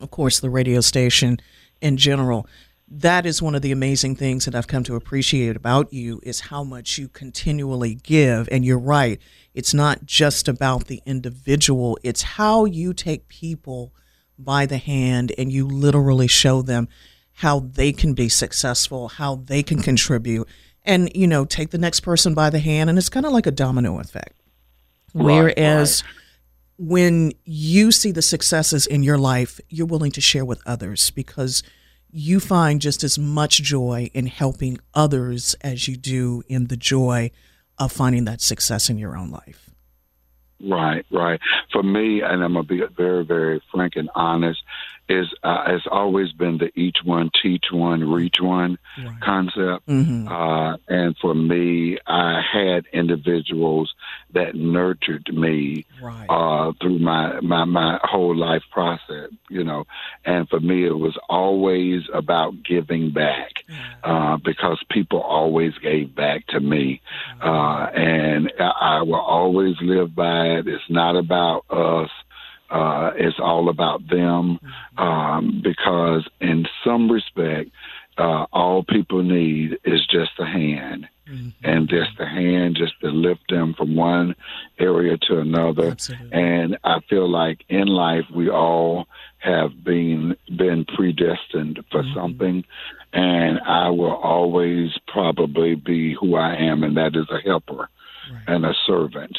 of 0.00 0.10
course, 0.10 0.40
the 0.40 0.50
radio 0.50 0.80
station 0.80 1.38
in 1.80 1.96
general 1.96 2.46
that 2.90 3.26
is 3.26 3.42
one 3.42 3.54
of 3.54 3.60
the 3.62 3.72
amazing 3.72 4.16
things 4.16 4.46
that 4.46 4.54
I've 4.54 4.66
come 4.66 4.82
to 4.84 4.96
appreciate 4.96 5.56
about 5.56 5.92
you 5.92 6.20
is 6.22 6.40
how 6.40 6.64
much 6.64 6.96
you 6.96 7.08
continually 7.08 7.96
give. 7.96 8.48
And 8.50 8.64
you're 8.64 8.78
right, 8.78 9.20
it's 9.54 9.74
not 9.74 10.06
just 10.06 10.48
about 10.48 10.86
the 10.86 11.02
individual, 11.04 11.98
it's 12.02 12.22
how 12.22 12.64
you 12.64 12.94
take 12.94 13.28
people 13.28 13.92
by 14.38 14.64
the 14.64 14.78
hand 14.78 15.32
and 15.36 15.52
you 15.52 15.66
literally 15.66 16.28
show 16.28 16.62
them 16.62 16.88
how 17.34 17.60
they 17.60 17.92
can 17.92 18.14
be 18.14 18.28
successful, 18.28 19.08
how 19.08 19.36
they 19.36 19.62
can 19.62 19.82
contribute, 19.82 20.48
and 20.88 21.14
you 21.14 21.28
know, 21.28 21.44
take 21.44 21.70
the 21.70 21.78
next 21.78 22.00
person 22.00 22.34
by 22.34 22.50
the 22.50 22.58
hand. 22.58 22.90
And 22.90 22.98
it's 22.98 23.08
kind 23.08 23.26
of 23.26 23.32
like 23.32 23.46
a 23.46 23.52
domino 23.52 24.00
effect. 24.00 24.40
Right, 25.14 25.24
Whereas 25.24 26.02
right. 26.02 26.12
when 26.78 27.32
you 27.44 27.92
see 27.92 28.10
the 28.10 28.22
successes 28.22 28.86
in 28.86 29.02
your 29.02 29.18
life, 29.18 29.60
you're 29.68 29.86
willing 29.86 30.10
to 30.12 30.20
share 30.20 30.44
with 30.44 30.60
others 30.66 31.10
because 31.10 31.62
you 32.10 32.40
find 32.40 32.80
just 32.80 33.04
as 33.04 33.18
much 33.18 33.62
joy 33.62 34.10
in 34.14 34.26
helping 34.26 34.78
others 34.94 35.54
as 35.60 35.86
you 35.86 35.96
do 35.96 36.42
in 36.48 36.68
the 36.68 36.76
joy 36.76 37.30
of 37.78 37.92
finding 37.92 38.24
that 38.24 38.40
success 38.40 38.88
in 38.88 38.98
your 38.98 39.16
own 39.16 39.30
life. 39.30 39.70
Right, 40.60 41.06
right. 41.12 41.38
For 41.70 41.82
me, 41.82 42.22
and 42.22 42.42
I'm 42.42 42.54
gonna 42.54 42.64
be 42.64 42.82
very, 42.96 43.24
very 43.24 43.62
frank 43.70 43.94
and 43.94 44.10
honest, 44.14 44.60
is 45.08 45.26
uh, 45.42 45.64
has 45.70 45.82
always 45.90 46.32
been 46.32 46.58
the 46.58 46.70
each 46.78 46.98
one 47.04 47.30
teach 47.42 47.66
one 47.72 48.10
reach 48.10 48.40
one 48.40 48.78
Right. 48.98 49.20
concept. 49.20 49.86
Mhm. 49.86 50.28
Uh, 50.30 50.76
and 50.88 51.16
for 51.18 51.34
me, 51.34 51.98
I 52.06 52.40
had 52.40 52.86
individuals 52.92 53.94
that 54.32 54.54
nurtured 54.54 55.28
me 55.32 55.84
Right. 56.02 56.26
uh, 56.28 56.72
through 56.80 56.98
my, 56.98 57.40
my 57.40 57.64
my 57.64 57.98
whole 58.02 58.34
life 58.36 58.62
process. 58.70 59.30
You 59.48 59.64
know, 59.64 59.86
and 60.24 60.48
for 60.48 60.60
me, 60.60 60.84
it 60.84 60.98
was 60.98 61.16
always 61.28 62.02
about 62.12 62.62
giving 62.64 63.10
back 63.10 63.64
uh, 64.04 64.36
because 64.38 64.82
people 64.90 65.20
always 65.20 65.72
gave 65.78 66.14
back 66.14 66.46
to 66.48 66.60
me, 66.60 67.00
uh, 67.40 67.88
and 67.94 68.52
I, 68.58 68.98
I 68.98 69.02
will 69.02 69.14
always 69.38 69.76
live 69.80 70.14
by 70.14 70.46
it. 70.58 70.68
It's 70.68 70.90
not 70.90 71.16
about 71.16 71.64
us. 71.70 72.10
Uh, 72.70 73.10
it's 73.16 73.38
all 73.38 73.68
about 73.68 74.06
them 74.08 74.58
um, 74.98 75.62
because, 75.62 76.28
in 76.40 76.66
some 76.84 77.10
respect, 77.10 77.70
uh, 78.18 78.46
all 78.52 78.82
people 78.82 79.22
need 79.22 79.78
is 79.84 80.06
just 80.06 80.32
a 80.38 80.44
hand, 80.44 81.08
and 81.62 81.88
just 81.88 82.18
a 82.18 82.26
hand 82.26 82.74
just 82.76 82.98
to 83.00 83.08
lift 83.08 83.42
them 83.48 83.74
from 83.74 83.94
one 83.94 84.34
area 84.78 85.16
to 85.18 85.38
another. 85.38 85.90
Absolutely. 85.90 86.32
And 86.32 86.78
I 86.84 87.00
feel 87.08 87.28
like 87.28 87.64
in 87.68 87.86
life 87.86 88.24
we 88.34 88.50
all 88.50 89.06
have 89.38 89.84
been 89.84 90.36
been 90.56 90.84
predestined 90.84 91.84
for 91.90 92.02
something, 92.14 92.64
and 93.12 93.60
I 93.60 93.90
will 93.90 94.16
always 94.16 94.90
probably 95.06 95.74
be 95.74 96.14
who 96.14 96.34
I 96.34 96.54
am, 96.56 96.82
and 96.82 96.96
that 96.96 97.14
is 97.14 97.28
a 97.30 97.40
helper 97.40 97.88
and 98.46 98.66
a 98.66 98.74
servant, 98.86 99.38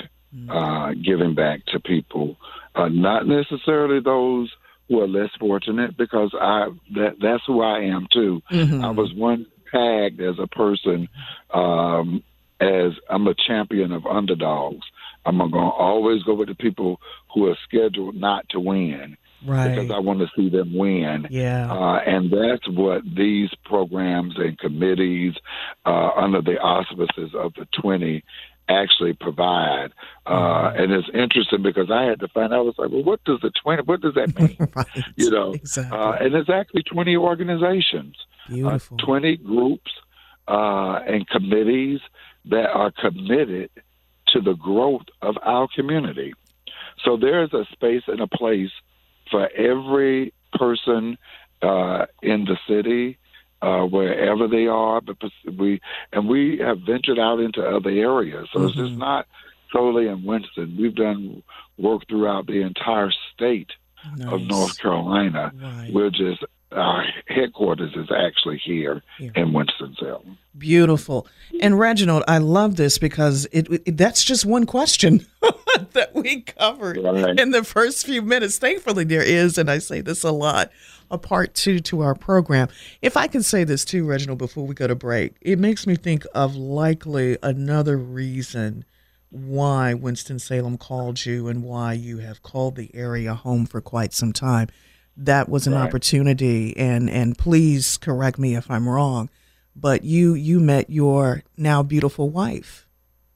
uh, 0.50 0.94
giving 0.94 1.36
back 1.36 1.66
to 1.68 1.80
people, 1.80 2.38
uh, 2.80 2.88
not 2.90 3.28
necessarily 3.28 4.00
those 4.00 4.52
who 4.88 5.02
are 5.02 5.08
less 5.08 5.30
fortunate, 5.40 5.98
because 5.98 6.32
I 6.40 6.70
that 6.96 7.16
that's 7.22 7.44
who 7.46 7.62
I 7.62 7.82
am 7.82 8.08
too. 8.12 8.42
I 8.84 8.90
was 8.92 9.14
once 9.16 9.48
tagged 9.72 10.20
as 10.20 10.36
a 10.40 10.48
person 10.48 11.08
um, 11.54 12.24
as 12.60 12.94
I'm 13.10 13.28
a 13.28 13.36
champion 13.48 13.92
of 13.92 14.06
underdogs. 14.06 14.86
I'm 15.26 15.38
going 15.38 15.52
to 15.52 15.58
always 15.58 16.24
go 16.24 16.34
with 16.34 16.48
the 16.48 16.56
people 16.56 17.00
who 17.34 17.48
are 17.50 17.58
scheduled 17.68 18.16
not 18.16 18.48
to 18.50 18.60
win 18.60 19.18
Right. 19.46 19.70
because 19.70 19.92
I 19.92 20.00
want 20.00 20.20
to 20.20 20.28
see 20.36 20.50
them 20.50 20.76
win. 20.76 21.28
Yeah. 21.30 21.72
Uh, 21.72 22.00
and 22.06 22.32
that's 22.32 22.68
what 22.70 23.04
these 23.16 23.50
programs 23.64 24.34
and 24.38 24.58
committees 24.58 25.34
uh, 25.86 26.10
under 26.18 26.42
the 26.42 26.58
auspices 26.60 27.32
of 27.36 27.54
the 27.54 27.66
20 27.82 28.24
actually 28.70 29.14
provide. 29.14 29.90
Uh, 30.26 30.72
and 30.76 30.92
it's 30.92 31.10
interesting 31.14 31.64
because 31.64 31.90
I 31.92 32.04
had 32.04 32.20
to 32.20 32.28
find 32.30 32.54
out, 32.54 32.60
I 32.60 32.62
was 32.62 32.76
like, 32.78 32.92
well, 32.92 33.04
what 33.04 33.24
does 33.26 33.40
the 33.42 33.52
20, 33.64 33.84
what 33.84 34.02
does 34.02 34.14
that 34.14 34.40
mean? 34.40 34.58
right. 34.76 34.88
you 35.16 35.30
know, 35.32 35.54
Exactly. 35.54 35.98
uh, 35.98 36.12
and 36.12 36.36
it's 36.36 36.50
actually 36.50 36.84
20 36.84 37.18
organizations, 37.18 38.16
uh, 38.66 38.80
20 39.04 39.38
groups 39.38 39.92
uh, 40.48 41.00
and 41.08 41.28
committees 41.28 42.00
that 42.46 42.70
are 42.70 42.92
committed 42.92 43.70
to 44.28 44.42
the 44.42 44.54
growth 44.54 45.06
of 45.22 45.36
our 45.44 45.68
community. 45.76 46.34
So 47.04 47.18
there's 47.18 47.54
a 47.54 47.66
space 47.72 48.04
and 48.08 48.22
a 48.22 48.28
place 48.28 48.72
for 49.32 49.50
every 49.52 50.34
person 50.54 51.18
uh, 51.62 52.06
in 52.22 52.46
the 52.46 52.58
city, 52.68 53.18
uh, 53.62 53.84
wherever 53.84 54.48
they 54.48 54.68
are. 54.68 55.02
But 55.02 55.18
we 55.58 55.82
and 56.12 56.28
we 56.28 56.58
have 56.60 56.80
ventured 56.80 57.20
out 57.20 57.40
into 57.40 57.62
other 57.62 57.90
areas, 57.90 58.48
so 58.54 58.66
it's 58.66 58.76
just 58.76 58.94
not 58.94 59.28
solely 59.72 60.08
in 60.08 60.24
Winston. 60.24 60.76
We've 60.80 60.96
done 60.96 61.44
work 61.78 62.08
throughout 62.08 62.48
the 62.48 62.62
entire 62.62 63.12
state 63.34 63.70
of 64.28 64.42
North 64.42 64.78
Carolina. 64.80 65.52
Right. 65.56 65.92
We're 65.94 66.10
just 66.10 66.44
our 66.72 67.04
headquarters 67.28 67.94
is 67.96 68.10
actually 68.16 68.58
here 68.64 69.02
Here. 69.18 69.32
in 69.36 69.54
Winston 69.54 69.96
Salem. 70.00 70.38
Beautiful. 70.58 71.28
And 71.62 71.80
Reginald, 71.80 72.24
I 72.28 72.38
love 72.38 72.76
this 72.76 72.98
because 72.98 73.48
it, 73.52 73.68
it 73.86 73.98
that's 73.98 74.24
just 74.24 74.46
one 74.46 74.66
question 74.66 75.26
that 75.94 76.12
we 76.14 76.42
covered 76.42 76.98
Right. 76.98 77.40
in 77.40 77.52
the 77.52 77.64
first 77.64 78.06
few 78.06 78.22
minutes. 78.22 78.58
Thankfully, 78.60 79.04
there 79.04 79.24
is, 79.24 79.58
and 79.58 79.70
I 79.70 79.80
say 79.80 80.02
this 80.02 80.24
a 80.24 80.32
lot, 80.32 80.72
a 81.10 81.18
part 81.18 81.54
two 81.56 81.80
to 81.80 82.02
our 82.02 82.14
program. 82.14 82.68
If 83.02 83.18
I 83.18 83.28
can 83.28 83.42
say 83.42 83.64
this 83.64 83.84
too, 83.86 84.06
Reginald, 84.06 84.38
before 84.38 84.68
we 84.68 84.76
go 84.76 84.86
to 84.88 84.96
break, 84.96 85.36
it 85.42 85.58
makes 85.60 85.88
me 85.88 85.96
think 85.96 86.24
of 86.36 86.56
likely 86.56 87.38
another 87.42 87.98
reason 87.98 88.86
why 89.32 89.94
Winston-Salem 89.94 90.78
called 90.78 91.24
you 91.26 91.48
and 91.48 91.64
why 91.64 91.94
you 91.94 92.18
have 92.18 92.42
called 92.42 92.76
the 92.76 92.90
area 92.96 93.34
home 93.36 93.66
for 93.66 93.80
quite 93.80 94.12
some 94.14 94.34
time. 94.34 94.68
That 95.22 95.50
was 95.50 95.68
an 95.68 95.74
Right. 95.74 95.84
opportunity, 95.86 96.76
and 96.78 97.10
and 97.10 97.38
please 97.38 97.98
correct 97.98 98.40
me 98.40 98.56
if 98.56 98.72
I'm 98.72 98.88
wrong, 98.88 99.30
but 99.76 100.04
you 100.06 100.34
you 100.34 100.60
met 100.62 100.90
your 100.90 101.44
now 101.58 101.84
beautiful 101.84 102.30
wife 102.30 102.88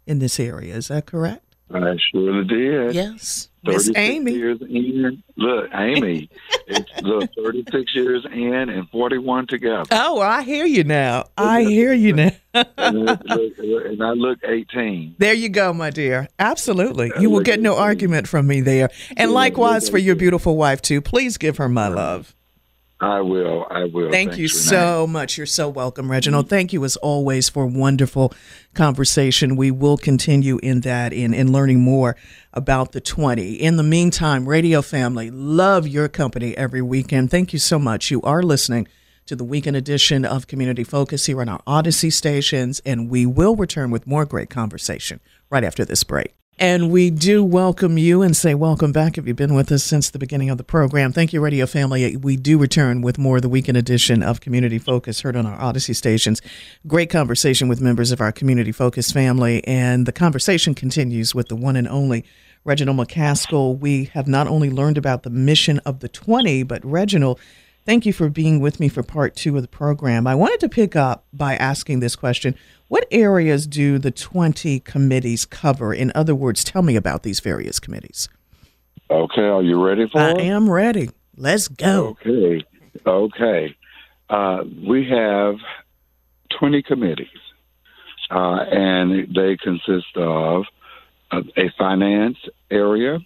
in 0.08 0.20
this 0.20 0.40
area. 0.40 0.76
Is 0.76 0.88
that 0.88 1.06
correct? 1.06 1.53
I 1.76 1.98
surely 2.12 2.46
did. 2.46 2.94
Yes, 2.94 3.50
Miss 3.64 3.88
36 3.88 3.98
Amy. 3.98 4.34
Years 4.34 4.62
in. 4.62 5.24
Look, 5.36 5.70
Amy, 5.74 6.30
it's 6.68 7.02
look, 7.02 7.30
36 7.36 7.96
years 7.96 8.26
in 8.32 8.70
and 8.70 8.90
41 8.90 9.48
together. 9.48 9.84
Oh, 9.92 10.20
I 10.20 10.44
hear 10.44 10.66
you 10.66 10.84
now. 10.84 11.26
I 11.38 11.64
hear 11.64 11.94
you 11.94 12.14
now. 12.14 12.32
and, 12.54 13.06
look, 13.06 13.22
look, 13.26 13.86
and 13.86 14.04
I 14.04 14.12
look 14.12 14.40
18. 14.44 15.16
There 15.18 15.34
you 15.34 15.50
go, 15.50 15.74
my 15.74 15.90
dear. 15.90 16.28
Absolutely. 16.38 17.12
You 17.20 17.30
will 17.30 17.42
get 17.42 17.60
no 17.60 17.78
argument 17.78 18.28
from 18.28 18.48
me 18.48 18.62
there. 18.62 18.90
And 19.18 19.32
likewise 19.32 19.90
for 19.90 19.98
your 19.98 20.16
beautiful 20.16 20.56
wife, 20.56 20.82
too. 20.82 21.02
Please 21.02 21.38
give 21.38 21.58
her 21.58 21.70
my 21.70 21.88
love. 21.88 22.36
I 23.04 23.20
will. 23.20 23.68
I 23.70 23.84
will. 23.84 24.10
Thank 24.12 24.30
Thanks, 24.30 24.38
you 24.38 24.48
so 24.48 25.06
much. 25.06 25.38
You're 25.38 25.46
so 25.46 25.68
welcome, 25.68 26.10
Reginald. 26.10 26.48
Thank 26.48 26.72
you 26.72 26.86
as 26.86 26.96
always 26.96 27.50
for 27.50 27.64
a 27.64 27.68
wonderful 27.68 28.34
conversation. 28.74 29.58
We 29.58 29.72
will 29.72 29.98
continue 29.98 30.58
in 30.64 30.82
that 30.82 31.12
in, 31.12 31.34
in 31.34 31.52
learning 31.52 31.82
more 31.82 32.16
about 32.54 32.94
the 32.94 33.02
20. 33.02 33.56
In 33.56 33.76
the 33.76 33.84
meantime, 33.84 34.48
Radio 34.48 34.82
Family, 34.82 35.30
love 35.30 35.86
your 35.86 36.08
company 36.08 36.56
every 36.56 36.82
weekend. 36.82 37.30
Thank 37.30 37.52
you 37.52 37.60
so 37.60 37.78
much. 37.78 38.10
You 38.10 38.22
are 38.22 38.42
listening 38.42 38.88
to 39.26 39.36
the 39.36 39.44
weekend 39.44 39.76
edition 39.76 40.24
of 40.24 40.48
Community 40.48 40.86
Focus 40.86 41.26
here 41.26 41.42
on 41.42 41.50
our 41.50 41.62
Odyssey 41.68 42.10
stations, 42.10 42.82
and 42.86 43.10
we 43.10 43.26
will 43.26 43.58
return 43.58 43.92
with 43.92 44.08
more 44.08 44.26
great 44.26 44.50
conversation 44.50 45.20
right 45.50 45.66
after 45.66 45.84
this 45.84 46.06
break. 46.06 46.34
And 46.60 46.92
we 46.92 47.10
do 47.10 47.44
welcome 47.44 47.98
you 47.98 48.22
and 48.22 48.38
say 48.38 48.54
welcome 48.54 48.92
back 48.92 49.18
if 49.18 49.26
you've 49.26 49.36
been 49.36 49.56
with 49.56 49.72
us 49.72 49.84
since 49.84 50.12
the 50.12 50.20
beginning 50.20 50.52
of 50.52 50.60
the 50.60 50.64
program. 50.64 51.12
Thank 51.12 51.34
you, 51.34 51.42
Radio 51.42 51.66
Family. 51.66 52.16
We 52.16 52.38
do 52.38 52.60
return 52.60 53.02
with 53.02 53.18
more 53.18 53.38
of 53.38 53.42
the 53.42 53.50
weekend 53.50 53.76
edition 53.76 54.22
of 54.22 54.40
Community 54.40 54.78
Focus 54.78 55.22
heard 55.22 55.36
on 55.36 55.48
our 55.48 55.60
Odyssey 55.60 55.94
stations. 55.94 56.44
Great 56.86 57.10
conversation 57.10 57.68
with 57.68 57.82
members 57.82 58.12
of 58.12 58.22
our 58.22 58.32
Community 58.32 58.72
Focus 58.72 59.12
family. 59.12 59.66
And 59.66 60.06
the 60.06 60.12
conversation 60.12 60.76
continues 60.76 61.34
with 61.34 61.48
the 61.48 61.56
one 61.56 61.76
and 61.76 61.88
only 61.88 62.24
Reginald 62.64 62.98
McCaskill. 62.98 63.80
We 63.80 64.06
have 64.14 64.28
not 64.28 64.48
only 64.48 64.70
learned 64.70 65.00
about 65.00 65.24
the 65.24 65.32
mission 65.32 65.80
of 65.80 66.02
the 66.02 66.08
20, 66.08 66.62
but 66.64 66.86
Reginald, 66.86 67.40
thank 67.86 68.06
you 68.06 68.14
for 68.14 68.30
being 68.30 68.60
with 68.60 68.80
me 68.80 68.88
for 68.88 69.04
part 69.04 69.36
two 69.36 69.56
of 69.56 69.62
the 69.62 69.68
program. 69.68 70.28
I 70.28 70.36
wanted 70.36 70.60
to 70.62 70.70
pick 70.70 70.96
up 70.96 71.26
by 71.34 71.56
asking 71.56 72.00
this 72.00 72.16
question 72.16 72.56
What 72.88 73.08
areas 73.12 73.68
do 73.68 73.98
the 73.98 74.12
20 74.12 74.80
committees 74.82 75.46
cover? 75.46 75.94
In 75.94 76.12
other 76.16 76.36
words, 76.36 76.64
tell 76.64 76.82
me 76.82 76.96
about 76.96 77.24
these 77.24 77.40
various 77.40 77.80
committees. 77.80 78.30
Okay, 79.10 79.42
are 79.42 79.62
you 79.62 79.84
ready 79.84 80.08
for 80.12 80.20
I 80.20 80.32
it? 80.32 80.42
am 80.42 80.70
ready. 80.70 81.10
Let's 81.36 81.68
go. 81.68 82.18
Okay. 82.22 82.64
Okay. 83.06 83.76
Uh, 84.30 84.64
we 84.88 85.08
have 85.10 85.56
20 86.60 86.82
committees, 86.84 87.28
uh, 88.32 88.66
and 88.72 89.36
they 89.36 89.58
consist 89.58 90.16
of 90.16 90.64
a 91.32 91.70
finance 91.78 92.38
area, 92.70 93.20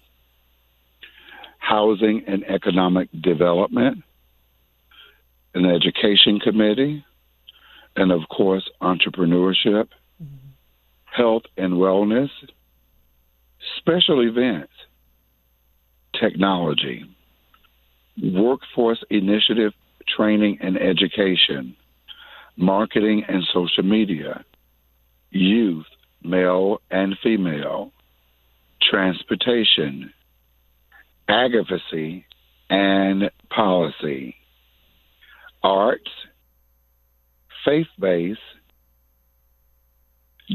housing 1.60 2.24
and 2.28 2.44
economic 2.46 3.10
development, 3.22 4.04
an 5.54 5.66
education 5.66 6.40
committee, 6.40 7.06
and 7.96 8.12
of 8.12 8.22
course, 8.30 8.70
entrepreneurship, 8.82 9.88
health 11.06 11.44
and 11.58 11.74
wellness, 11.74 12.30
special 13.80 14.22
events, 14.22 14.72
technology 16.20 17.06
workforce 18.22 19.04
initiative 19.10 19.74
training 20.16 20.58
and 20.62 20.78
education, 20.78 21.76
marketing 22.56 23.24
and 23.28 23.44
social 23.54 23.84
media, 23.84 24.44
youth, 25.32 25.86
male 26.24 26.82
and 26.90 27.16
female, 27.22 27.92
transportation, 28.82 30.12
advocacy 31.28 32.26
and 32.70 33.30
policy, 33.50 34.36
arts, 35.68 36.10
faith 37.66 37.88
based, 38.00 38.40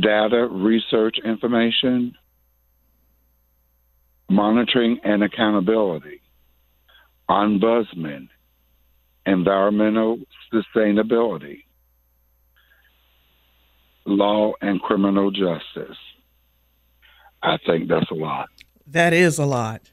data 0.00 0.48
research 0.50 1.16
information, 1.22 2.14
monitoring 4.30 4.98
and 5.04 5.22
accountability 5.22 6.22
ombudsman, 7.28 8.28
environmental 9.26 10.18
sustainability, 10.52 11.64
law 14.04 14.52
and 14.60 14.80
criminal 14.80 15.30
justice. 15.30 15.96
I 17.42 17.58
think 17.66 17.88
that's 17.88 18.10
a 18.10 18.14
lot. 18.14 18.48
That 18.86 19.12
is 19.12 19.38
a 19.38 19.46
lot. 19.46 19.91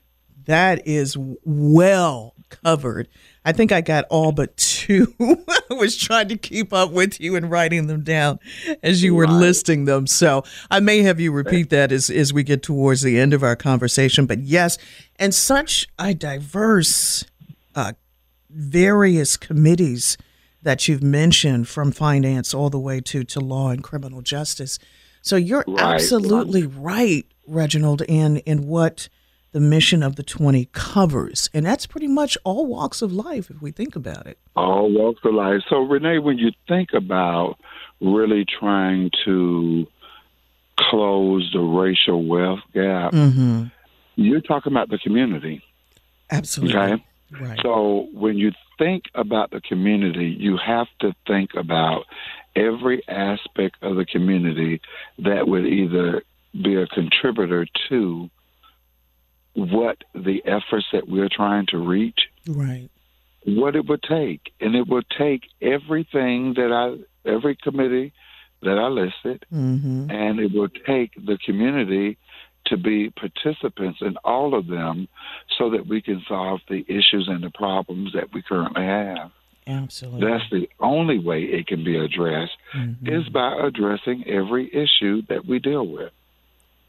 That 0.49 0.87
is 0.87 1.15
well 1.43 2.33
covered. 2.49 3.07
I 3.45 3.51
think 3.51 3.71
I 3.71 3.81
got 3.81 4.05
all 4.09 4.31
but 4.31 4.57
two. 4.57 5.13
I 5.19 5.73
was 5.75 5.95
trying 5.95 6.27
to 6.29 6.37
keep 6.37 6.73
up 6.73 6.89
with 6.91 7.21
you 7.21 7.35
and 7.35 7.51
writing 7.51 7.85
them 7.85 8.01
down 8.03 8.39
as 8.81 9.03
you 9.03 9.13
were 9.13 9.25
Right. 9.25 9.31
listing 9.33 9.85
them. 9.85 10.07
So 10.07 10.43
I 10.71 10.79
may 10.79 11.03
have 11.03 11.19
you 11.19 11.31
repeat 11.31 11.69
that 11.69 11.91
as, 11.91 12.09
as 12.09 12.33
we 12.33 12.41
get 12.41 12.63
towards 12.63 13.03
the 13.03 13.19
end 13.19 13.31
of 13.35 13.43
our 13.43 13.55
conversation. 13.55 14.25
But 14.25 14.39
yes, 14.39 14.79
and 15.17 15.35
such 15.35 15.87
a 15.99 16.15
diverse, 16.15 17.25
uh, 17.75 17.93
various 18.49 19.37
committees 19.37 20.17
that 20.63 20.87
you've 20.87 21.03
mentioned 21.03 21.67
from 21.67 21.91
finance 21.91 22.55
all 22.55 22.71
the 22.71 22.79
way 22.79 23.01
to, 23.01 23.23
to 23.23 23.39
law 23.39 23.69
and 23.69 23.83
criminal 23.83 24.23
justice. 24.23 24.79
So 25.21 25.35
you're 25.35 25.63
Right. 25.67 25.93
absolutely 25.93 26.65
right, 26.65 27.27
Reginald, 27.45 28.01
in, 28.07 28.37
in 28.37 28.65
what 28.65 29.09
the 29.51 29.59
mission 29.59 30.03
of 30.03 30.15
the 30.15 30.23
20 30.23 30.69
covers. 30.73 31.49
And 31.53 31.65
that's 31.65 31.85
pretty 31.85 32.07
much 32.07 32.37
all 32.43 32.65
walks 32.67 33.01
of 33.01 33.11
life 33.11 33.49
if 33.49 33.61
we 33.61 33.71
think 33.71 33.95
about 33.95 34.27
it. 34.27 34.37
All 34.55 34.91
walks 34.91 35.21
of 35.23 35.33
life. 35.33 35.61
So, 35.69 35.77
Renee, 35.81 36.19
when 36.19 36.37
you 36.37 36.51
think 36.67 36.89
about 36.93 37.57
really 37.99 38.45
trying 38.45 39.09
to 39.25 39.87
close 40.77 41.49
the 41.53 41.59
racial 41.59 42.23
wealth 42.25 42.59
gap, 42.73 43.11
Mm-hmm. 43.13 43.65
you're 44.15 44.41
talking 44.41 44.71
about 44.71 44.89
the 44.89 44.97
community. 44.97 45.61
Absolutely. 46.31 46.77
Okay. 46.77 47.03
Right. 47.31 47.59
So 47.61 48.07
when 48.11 48.37
you 48.37 48.51
think 48.79 49.03
about 49.13 49.51
the 49.51 49.61
community, 49.61 50.35
you 50.39 50.57
have 50.57 50.87
to 51.01 51.13
think 51.27 51.51
about 51.55 52.05
every 52.55 53.07
aspect 53.07 53.75
of 53.83 53.97
the 53.97 54.05
community 54.05 54.81
that 55.19 55.47
would 55.47 55.65
either 55.65 56.23
be 56.53 56.75
a 56.75 56.87
contributor 56.87 57.67
to 57.89 58.29
what 59.53 59.97
the 60.13 60.41
efforts 60.45 60.85
that 60.93 61.07
we're 61.07 61.29
trying 61.29 61.65
to 61.67 61.77
reach, 61.77 62.19
right. 62.47 62.89
what 63.45 63.75
it 63.75 63.87
would 63.87 64.03
take. 64.03 64.51
And 64.61 64.75
it 64.75 64.87
would 64.87 65.05
take 65.17 65.43
everything 65.61 66.53
that 66.55 66.71
I, 66.71 67.29
every 67.29 67.55
committee 67.55 68.13
that 68.61 68.77
I 68.77 68.87
listed, 68.87 69.45
Mm-hmm. 69.53 70.11
and 70.11 70.39
it 70.39 70.51
would 70.53 70.77
take 70.85 71.13
the 71.15 71.37
community 71.45 72.17
to 72.65 72.77
be 72.77 73.09
participants 73.09 73.99
in 74.01 74.15
all 74.23 74.53
of 74.53 74.67
them 74.67 75.07
so 75.57 75.69
that 75.71 75.87
we 75.87 76.01
can 76.01 76.21
solve 76.27 76.59
the 76.69 76.85
issues 76.87 77.27
and 77.27 77.43
the 77.43 77.49
problems 77.49 78.13
that 78.13 78.31
we 78.33 78.41
currently 78.43 78.83
have. 78.83 79.31
Absolutely. 79.65 80.27
That's 80.29 80.49
the 80.51 80.69
only 80.79 81.19
way 81.19 81.43
it 81.43 81.67
can 81.67 81.83
be 81.83 81.97
addressed 81.97 82.57
Mhm. 82.75 82.95
is 83.07 83.29
by 83.29 83.55
addressing 83.55 84.25
every 84.27 84.73
issue 84.73 85.21
that 85.29 85.45
we 85.45 85.59
deal 85.59 85.85
with. 85.87 86.11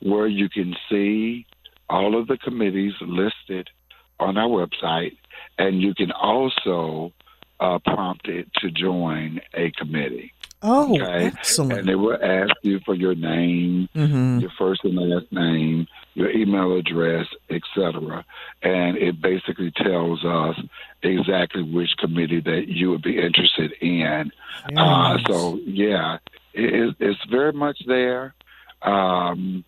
where 0.00 0.26
you 0.26 0.48
can 0.48 0.74
see 0.90 1.46
all 1.88 2.18
of 2.18 2.26
the 2.26 2.38
committees 2.38 2.94
listed 3.00 3.70
on 4.18 4.36
our 4.36 4.48
website, 4.48 5.16
and 5.58 5.80
you 5.80 5.94
can 5.94 6.10
also 6.10 7.12
uh, 7.60 7.78
prompt 7.84 8.28
it 8.28 8.48
to 8.60 8.70
join 8.70 9.40
a 9.54 9.70
committee. 9.72 10.32
Oh, 10.64 10.94
Okay. 10.94 11.26
And 11.26 11.36
excellent. 11.36 11.86
they 11.86 11.94
will 11.96 12.18
ask 12.22 12.52
you 12.62 12.78
for 12.84 12.94
your 12.94 13.14
name, 13.14 13.88
Mm-hmm. 13.96 14.38
your 14.40 14.50
first 14.58 14.84
and 14.84 14.94
last 14.96 15.30
name, 15.32 15.86
your 16.14 16.30
email 16.30 16.76
address, 16.76 17.26
etc. 17.50 18.24
And 18.62 18.96
it 18.96 19.20
basically 19.20 19.72
tells 19.72 20.24
us 20.24 20.56
exactly 21.02 21.62
which 21.62 21.90
committee 21.98 22.40
that 22.40 22.68
you 22.68 22.90
would 22.90 23.02
be 23.02 23.18
interested 23.18 23.72
in. 23.80 24.30
Uh, 24.76 25.18
so 25.26 25.58
yeah, 25.66 26.18
it- 26.54 26.94
it's 27.00 27.24
very 27.30 27.52
much 27.52 27.78
there. 27.86 28.34
Um, 28.82 29.64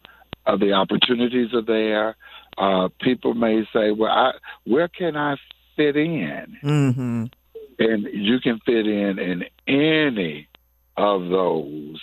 uh, 0.46 0.56
the 0.56 0.72
opportunities 0.72 1.54
are 1.54 1.62
there. 1.62 2.16
Uh, 2.58 2.88
people 3.00 3.34
may 3.34 3.64
say, 3.72 3.90
"Well, 3.90 4.12
I, 4.12 4.32
where 4.64 4.88
can 4.88 5.16
I 5.16 5.36
fit 5.76 5.96
in?" 5.96 6.56
Mm-hmm. 6.62 7.24
And 7.78 8.06
you 8.12 8.40
can 8.40 8.60
fit 8.64 8.86
in 8.86 9.18
in 9.18 9.44
any 9.66 10.48
of 10.96 11.28
those 11.28 12.00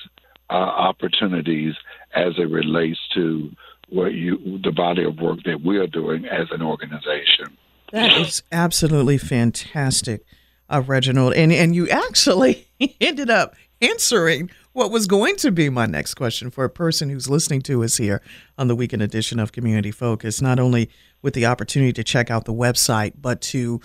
uh, 0.50 0.54
opportunities 0.54 1.76
as 2.14 2.34
it 2.38 2.50
relates 2.50 3.00
to 3.16 3.52
what 3.90 4.14
you 4.14 4.60
the 4.64 4.72
body 4.72 5.04
of 5.04 5.18
work 5.20 5.40
that 5.46 5.62
we 5.62 5.78
are 5.78 5.88
doing 5.88 6.26
as 6.26 6.48
an 6.52 6.62
organization. 6.62 7.58
That 7.92 8.14
is 8.14 8.42
absolutely 8.52 9.18
fantastic, 9.18 10.26
uh, 10.70 10.82
Reginald. 10.86 11.34
And 11.34 11.52
and 11.52 11.76
you 11.76 11.90
actually 11.90 12.68
ended 13.02 13.30
up 13.30 13.56
answering 13.82 14.50
what 14.74 14.92
was 14.92 15.08
going 15.08 15.36
to 15.38 15.52
be 15.52 15.70
my 15.70 15.86
next 15.86 16.14
question 16.14 16.50
for 16.50 16.64
a 16.64 16.70
person 16.70 17.10
who's 17.10 17.30
listening 17.30 17.62
to 17.64 17.84
us 17.84 17.98
here 17.98 18.22
on 18.58 18.68
the 18.68 18.76
weekend 18.76 19.02
edition 19.02 19.40
of 19.40 19.52
Community 19.52 19.92
Focus, 19.92 20.42
not 20.42 20.60
only 20.60 20.90
with 21.22 21.34
the 21.34 21.46
opportunity 21.46 21.92
to 21.92 22.04
check 22.04 22.32
out 22.32 22.46
the 22.46 22.54
website, 22.54 23.14
but 23.20 23.42
to 23.42 23.82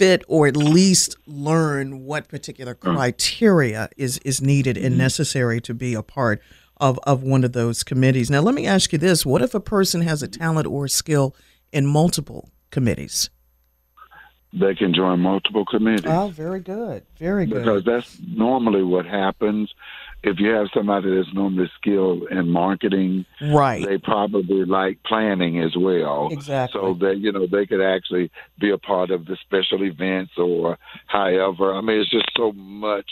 fit 0.00 0.24
or 0.28 0.46
at 0.46 0.56
least 0.56 1.14
learn 1.26 2.04
what 2.06 2.26
particular 2.26 2.74
Mm. 2.74 2.94
criteria 2.96 3.90
is, 3.98 4.16
is 4.24 4.40
needed 4.40 4.78
and 4.78 4.92
Mm-hmm. 4.92 4.98
necessary 4.98 5.60
to 5.60 5.74
be 5.74 5.92
a 5.92 6.02
part 6.02 6.40
of, 6.78 6.98
of 7.02 7.22
one 7.22 7.44
of 7.44 7.52
those 7.52 7.84
committees. 7.84 8.30
Now, 8.30 8.40
let 8.40 8.54
me 8.54 8.66
ask 8.66 8.92
you 8.94 8.98
this 8.98 9.26
what 9.26 9.42
if 9.42 9.54
a 9.54 9.60
person 9.60 10.00
has 10.00 10.22
a 10.22 10.28
talent 10.28 10.66
or 10.66 10.86
a 10.86 10.88
skill 10.88 11.36
in 11.70 11.84
multiple 11.86 12.48
committees? 12.70 13.28
They 14.54 14.74
can 14.74 14.94
join 14.94 15.20
multiple 15.20 15.64
committees. 15.66 16.06
Oh, 16.10 16.28
very 16.28 16.60
good. 16.60 17.04
Very 17.18 17.44
good. 17.44 17.58
because 17.62 17.84
that's 17.84 18.16
normally 18.26 18.82
what 18.82 19.04
happens. 19.04 19.70
If 20.22 20.38
you 20.38 20.50
have 20.50 20.66
somebody 20.74 21.14
that's 21.14 21.32
normally 21.32 21.70
skilled 21.76 22.24
in 22.30 22.48
marketing, 22.50 23.24
right. 23.40 23.84
they 23.84 23.96
probably 23.96 24.64
like 24.66 25.02
planning 25.04 25.62
as 25.62 25.74
well. 25.76 26.28
Exactly. 26.30 26.78
So 26.78 26.94
that 27.00 27.18
you 27.18 27.32
know 27.32 27.46
they 27.46 27.66
could 27.66 27.80
actually 27.80 28.30
be 28.58 28.70
a 28.70 28.78
part 28.78 29.10
of 29.10 29.24
the 29.24 29.36
special 29.40 29.82
events 29.82 30.32
or 30.36 30.78
however. 31.06 31.74
I 31.74 31.80
mean, 31.80 32.00
it's 32.00 32.10
just 32.10 32.30
so 32.36 32.52
much 32.52 33.10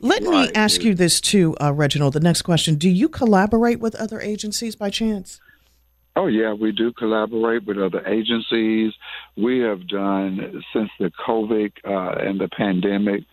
Let 0.00 0.22
me 0.22 0.50
ask 0.54 0.82
you 0.84 0.94
this 0.94 1.20
too, 1.20 1.56
uh, 1.60 1.72
Reginald. 1.72 2.12
The 2.12 2.20
next 2.20 2.42
question 2.42 2.76
Do 2.76 2.88
you 2.88 3.08
collaborate 3.08 3.80
with 3.80 3.94
other 3.94 4.20
agencies 4.20 4.76
by 4.76 4.90
chance? 4.90 5.40
Oh 6.16 6.26
yeah, 6.26 6.52
we 6.54 6.72
do 6.72 6.92
collaborate 6.92 7.66
with 7.66 7.78
other 7.78 8.04
agencies. 8.06 8.92
We 9.36 9.60
have 9.60 9.86
done 9.86 10.62
since 10.72 10.90
the 10.98 11.10
COVID 11.26 11.72
uh, 11.84 12.26
and 12.26 12.40
the 12.40 12.48
pandemic 12.48 13.24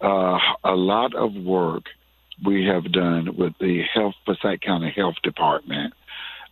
uh, 0.00 0.38
a 0.64 0.74
lot 0.74 1.14
of 1.14 1.34
work. 1.34 1.84
We 2.44 2.64
have 2.66 2.90
done 2.92 3.36
with 3.36 3.52
the 3.60 3.82
Health 3.94 4.14
Passaic 4.26 4.62
County 4.62 4.92
Health 4.94 5.14
Department, 5.22 5.94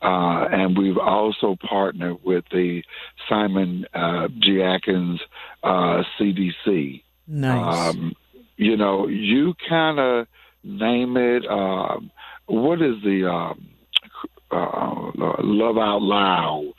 uh, 0.00 0.46
and 0.52 0.78
we've 0.78 0.98
also 0.98 1.56
partnered 1.68 2.18
with 2.24 2.44
the 2.52 2.82
Simon 3.28 3.86
uh, 3.92 4.28
G. 4.38 4.62
Atkins 4.62 5.20
uh, 5.64 6.04
CDC. 6.18 7.02
Nice. 7.26 7.94
Um, 7.94 8.14
you 8.60 8.76
know, 8.76 9.08
you 9.08 9.54
kind 9.68 9.98
of 9.98 10.26
name 10.62 11.16
it. 11.16 11.46
Um, 11.46 12.10
what 12.46 12.82
is 12.82 12.96
the 13.02 13.26
um, 13.30 13.68
uh, 14.50 15.10
Love 15.42 15.78
Out 15.78 16.02
Loud, 16.02 16.74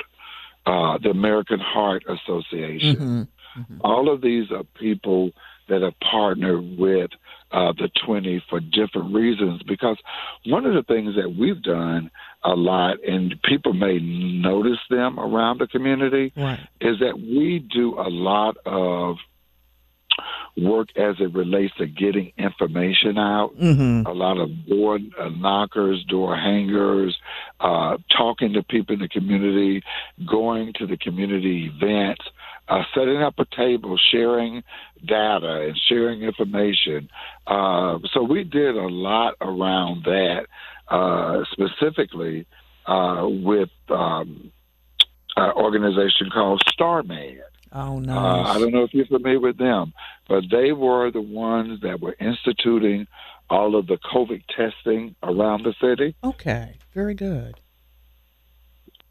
uh, 0.66 0.98
the 1.02 1.10
American 1.10 1.60
Heart 1.60 2.04
Association? 2.08 3.28
Mhm. 3.58 3.80
All 3.82 4.10
of 4.14 4.22
these 4.22 4.52
are 4.52 4.64
people 4.80 5.32
that 5.68 5.82
have 5.82 6.00
partnered 6.00 6.78
with 6.78 7.12
uh, 7.52 7.74
the 7.74 7.90
20 8.06 8.42
for 8.50 8.62
different 8.62 9.14
reasons. 9.14 9.62
Because 9.64 9.98
one 10.46 10.66
of 10.66 10.74
the 10.74 10.84
things 10.84 11.16
that 11.16 11.36
we've 11.36 11.62
done 11.62 12.10
a 12.44 12.56
lot, 12.56 13.04
and 13.06 13.36
people 13.44 13.74
may 13.74 14.00
notice 14.00 14.80
them 14.90 15.20
around 15.20 15.60
the 15.60 15.68
community, 15.68 16.32
Right. 16.38 16.60
is 16.80 17.00
that 17.00 17.20
we 17.20 17.60
do 17.60 18.00
a 18.00 18.08
lot 18.10 18.56
of 18.66 19.18
work 20.58 20.90
as 20.98 21.16
it 21.20 21.34
relates 21.34 21.74
to 21.78 21.88
getting 21.88 22.34
information 22.38 23.18
out. 23.18 23.56
Mm-hmm. 23.56 24.06
A 24.06 24.12
lot 24.12 24.38
of 24.38 24.50
door 24.68 25.00
uh, 25.20 25.30
knockers, 25.30 26.04
door 26.06 26.36
hangers, 26.36 27.18
uh, 27.60 27.98
talking 28.16 28.54
to 28.54 28.64
people 28.64 28.96
in 28.96 29.02
the 29.02 29.08
community, 29.08 29.82
going 30.30 30.74
to 30.80 30.88
the 30.88 30.98
community 30.98 31.72
events, 31.74 32.22
uh, 32.68 32.84
setting 32.94 33.22
up 33.22 33.36
a 33.38 33.46
table, 33.56 33.98
sharing 34.12 34.64
data 35.06 35.68
and 35.68 35.80
sharing 35.90 36.22
information. 36.22 37.10
Uh, 37.48 38.00
so 38.14 38.24
we 38.24 38.44
did 38.44 38.76
a 38.76 38.88
lot 38.88 39.36
around 39.42 40.04
that, 40.06 40.46
uh, 40.88 41.44
specifically 41.52 42.46
uh, 42.86 43.28
with 43.28 43.70
um, 43.90 44.52
an 45.36 45.52
organization 45.52 46.30
called 46.34 46.62
StarMed. 46.68 47.40
Oh, 47.74 47.98
Uh, 47.98 48.00
nice. 48.00 48.56
I 48.56 48.60
don't 48.60 48.72
know 48.74 48.84
if 48.84 48.94
you're 48.94 49.06
familiar 49.06 49.40
with 49.40 49.58
them, 49.58 49.94
but 50.28 50.44
they 50.52 50.72
were 50.74 51.10
the 51.12 51.22
ones 51.22 51.82
that 51.82 52.02
were 52.02 52.16
instituting 52.20 53.08
all 53.50 53.76
of 53.76 53.88
the 53.88 53.98
COVID 53.98 54.44
testing 54.56 55.16
around 55.24 55.64
the 55.64 55.74
city. 55.82 56.16
okay. 56.24 56.76
Very 56.94 57.14
good. 57.14 57.56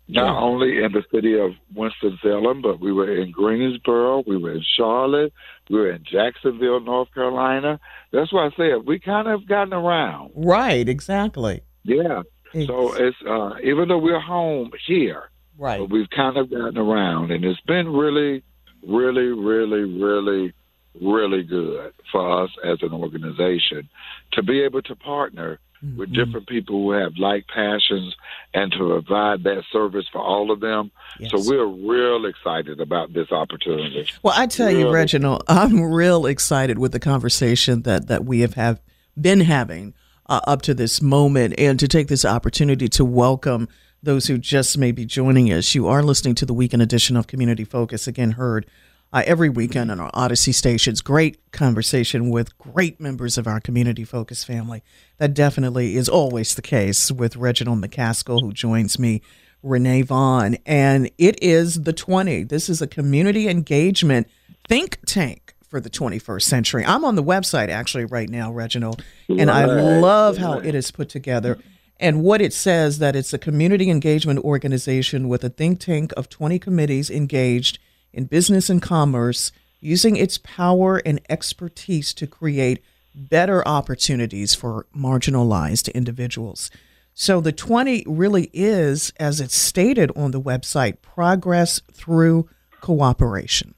Not 0.09 0.27
Yeah. 0.35 0.41
only 0.41 0.83
in 0.83 0.91
the 0.93 1.05
city 1.13 1.39
of 1.39 1.53
Winston-Salem, 1.73 2.63
but 2.63 2.81
we 2.81 2.93
were 2.93 3.11
in 3.15 3.31
Greensboro, 3.31 4.25
we 4.27 4.37
were 4.37 4.53
in 4.53 4.63
Charlotte, 4.77 5.33
we 5.69 5.79
were 5.79 5.91
in 5.93 6.03
Jacksonville, 6.05 6.81
North 6.81 7.15
Carolina. 7.15 7.79
That's 8.11 8.33
why 8.33 8.47
I 8.47 8.51
said 8.57 8.87
we 8.87 8.99
kind 8.99 9.29
of 9.29 9.47
gotten 9.47 9.73
around. 9.73 10.33
Right. 10.35 10.89
Exactly. 10.89 11.61
Yeah. 11.85 12.23
So 12.67 12.93
it's 12.95 13.17
uh, 13.25 13.55
even 13.63 13.87
though 13.89 13.99
we're 13.99 14.19
home 14.19 14.73
here, 14.85 15.31
right. 15.57 15.79
but 15.79 15.91
we've 15.91 16.11
kind 16.11 16.37
of 16.37 16.51
gotten 16.51 16.77
around, 16.77 17.31
and 17.31 17.45
it's 17.45 17.61
been 17.61 17.89
really, 17.93 18.43
really, 18.87 19.27
really, 19.29 19.83
really, 19.85 20.53
really 21.01 21.43
good 21.43 21.93
for 22.11 22.45
us 22.45 22.51
as 22.65 22.83
an 22.83 22.93
organization 22.93 23.89
to 24.33 24.43
be 24.43 24.61
able 24.63 24.83
to 24.83 24.97
partner 24.97 25.59
with 25.97 26.11
Mhm. 26.11 26.15
different 26.15 26.47
people 26.47 26.77
who 26.83 26.91
have 26.91 27.17
like 27.17 27.47
passions 27.47 28.15
and 28.53 28.71
to 28.73 28.79
provide 28.79 29.45
that 29.45 29.63
service 29.73 30.05
for 30.13 30.21
all 30.21 30.51
of 30.51 30.61
them. 30.61 30.91
Yes. 31.19 31.31
So 31.31 31.49
we're 31.49 31.65
real 31.65 32.27
excited 32.27 32.81
about 32.81 33.15
this 33.15 33.33
opportunity. 33.33 34.07
Well, 34.23 34.35
I 34.37 34.47
tell 34.47 34.71
you, 34.71 34.91
Reginald, 34.91 35.43
I'm 35.49 35.81
real 35.81 36.27
excited 36.27 36.79
with 36.79 36.93
the 36.93 37.01
conversation 37.01 37.83
that 37.83 38.09
that 38.09 38.25
we 38.27 38.41
have 38.41 38.55
have 38.55 38.81
been 39.19 39.41
having 39.41 39.95
uh, 40.29 40.41
up 40.47 40.63
to 40.63 40.75
this 40.75 41.03
moment, 41.03 41.55
and 41.59 41.79
to 41.81 41.89
take 41.89 42.07
this 42.09 42.25
opportunity 42.25 42.87
to 42.89 43.05
welcome 43.05 43.67
those 44.03 44.27
who 44.27 44.39
just 44.39 44.79
may 44.79 44.93
be 44.93 45.05
joining 45.05 45.53
us. 45.53 45.75
You 45.75 45.87
are 45.89 46.03
listening 46.03 46.35
to 46.37 46.47
the 46.47 46.55
weekend 46.55 46.83
edition 46.83 47.17
of 47.17 47.27
Community 47.27 47.65
Focus, 47.65 48.07
again 48.07 48.33
heard 48.33 48.67
uh, 49.13 49.23
every 49.27 49.49
weekend 49.49 49.91
on 49.91 50.01
our 50.01 50.11
Odyssey 50.15 50.53
stations. 50.53 51.01
Great 51.01 51.39
conversation 51.53 52.31
with 52.31 52.57
great 52.59 53.01
members 53.01 53.37
of 53.37 53.47
our 53.47 53.61
Community 53.61 54.05
Focus 54.05 54.45
family. 54.45 54.83
That 55.19 55.35
definitely 55.35 55.97
is 55.97 56.09
always 56.09 56.55
the 56.55 56.63
case 56.63 57.11
with 57.11 57.37
Reginald 57.37 57.83
McCaskill, 57.83 58.41
who 58.41 58.53
joins 58.53 58.99
me 58.99 59.21
Renee 59.63 60.03
Vaughn. 60.03 60.57
And 60.65 61.11
it 61.19 61.43
is 61.43 61.83
the 61.83 61.93
20. 61.93 62.45
This 62.45 62.69
is 62.69 62.81
a 62.81 62.87
community 62.87 63.49
engagement 63.49 64.29
think 64.69 64.99
tank 65.07 65.55
for 65.69 65.81
the 65.81 65.91
21st 65.91 66.43
century. 66.43 66.85
I'm 66.85 67.05
on 67.05 67.17
the 67.17 67.23
website 67.23 67.69
actually 67.69 68.05
right 68.05 68.29
now, 68.29 68.53
Reginald, 68.53 69.05
and 69.29 69.51
I 69.51 69.65
love 69.67 70.39
how 70.39 70.59
it 70.59 70.75
is 70.75 70.91
put 70.91 71.09
together. 71.09 71.59
And 72.01 72.23
what 72.23 72.41
it 72.41 72.55
says 72.55 72.99
that 72.99 73.15
it's 73.15 73.35
a 73.35 73.39
community 73.39 73.91
engagement 73.91 74.39
organization 74.41 75.29
with 75.29 75.45
a 75.45 75.51
think 75.51 75.81
tank 75.81 76.15
of 76.17 76.31
20 76.31 76.59
committees 76.59 77.11
engaged 77.11 77.79
in 78.11 78.25
business 78.25 78.71
and 78.71 78.81
commerce 78.81 79.53
using 79.81 80.17
its 80.17 80.39
power 80.39 80.97
and 81.05 81.21
expertise 81.29 82.15
to 82.15 82.27
create 82.27 82.83
better 83.15 83.67
opportunities 83.69 84.55
for 84.55 84.87
marginalized 84.97 85.93
individuals. 85.93 86.71
So 87.13 87.39
the 87.43 87.53
20 87.53 88.05
really 88.07 88.49
is, 88.55 89.13
as 89.21 89.39
it's 89.39 89.55
stated 89.55 90.11
on 90.17 90.31
the 90.31 90.41
website, 90.41 91.03
progress 91.03 91.83
through 91.93 92.49
cooperation. 92.81 93.75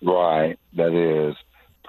Right, 0.00 0.58
that 0.76 0.94
is 0.94 1.34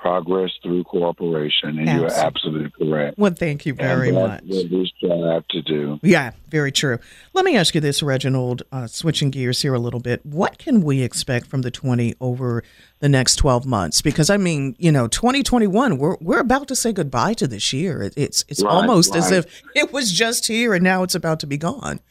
progress 0.04 0.52
through 0.62 0.84
cooperation, 0.84 1.80
and 1.80 1.88
you're 1.88 2.12
absolutely 2.14 2.70
correct. 2.72 3.18
Well, 3.18 3.34
thank 3.34 3.66
you 3.66 3.74
very 3.74 4.10
and 4.10 4.18
much. 4.18 4.44
What 4.46 4.70
we 4.70 4.92
strive 4.98 5.48
to 5.48 5.62
do. 5.62 5.98
Yeah, 6.04 6.32
very 6.50 6.74
true. 6.74 7.00
Let 7.32 7.46
me 7.46 7.56
ask 7.56 7.74
you 7.74 7.80
this, 7.80 8.04
Reginald. 8.04 8.64
Uh, 8.70 8.86
switching 8.88 9.30
gears 9.30 9.62
here 9.62 9.74
a 9.74 9.80
little 9.80 10.02
bit, 10.02 10.20
what 10.26 10.58
can 10.58 10.82
we 10.82 11.02
expect 11.04 11.48
from 11.48 11.62
the 11.62 11.72
20 11.72 12.16
over 12.20 12.66
the 13.00 13.08
next 13.08 13.38
12 13.38 13.66
months? 13.66 14.02
Because 14.02 14.30
I 14.30 14.36
mean, 14.36 14.76
you 14.78 14.92
know, 14.92 15.08
2021, 15.08 15.98
we're 15.98 16.18
we're 16.20 16.42
about 16.42 16.68
to 16.68 16.76
say 16.76 16.92
goodbye 16.92 17.34
to 17.36 17.48
this 17.48 17.72
year. 17.72 18.04
It, 18.04 18.14
it's 18.18 18.44
it's 18.50 18.62
Right, 18.62 18.74
almost 18.74 19.16
as 19.16 19.32
if 19.32 19.64
it 19.76 19.94
was 19.94 20.12
just 20.12 20.48
here 20.48 20.74
and 20.74 20.84
now 20.84 21.04
it's 21.04 21.16
about 21.16 21.40
to 21.40 21.48
be 21.48 21.58
gone. 21.58 22.02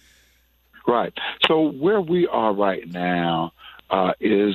Right. 0.88 1.12
So 1.46 1.70
where 1.72 2.00
we 2.00 2.26
are 2.26 2.54
right 2.54 2.88
now 2.88 3.52
uh, 3.92 4.12
is 4.20 4.54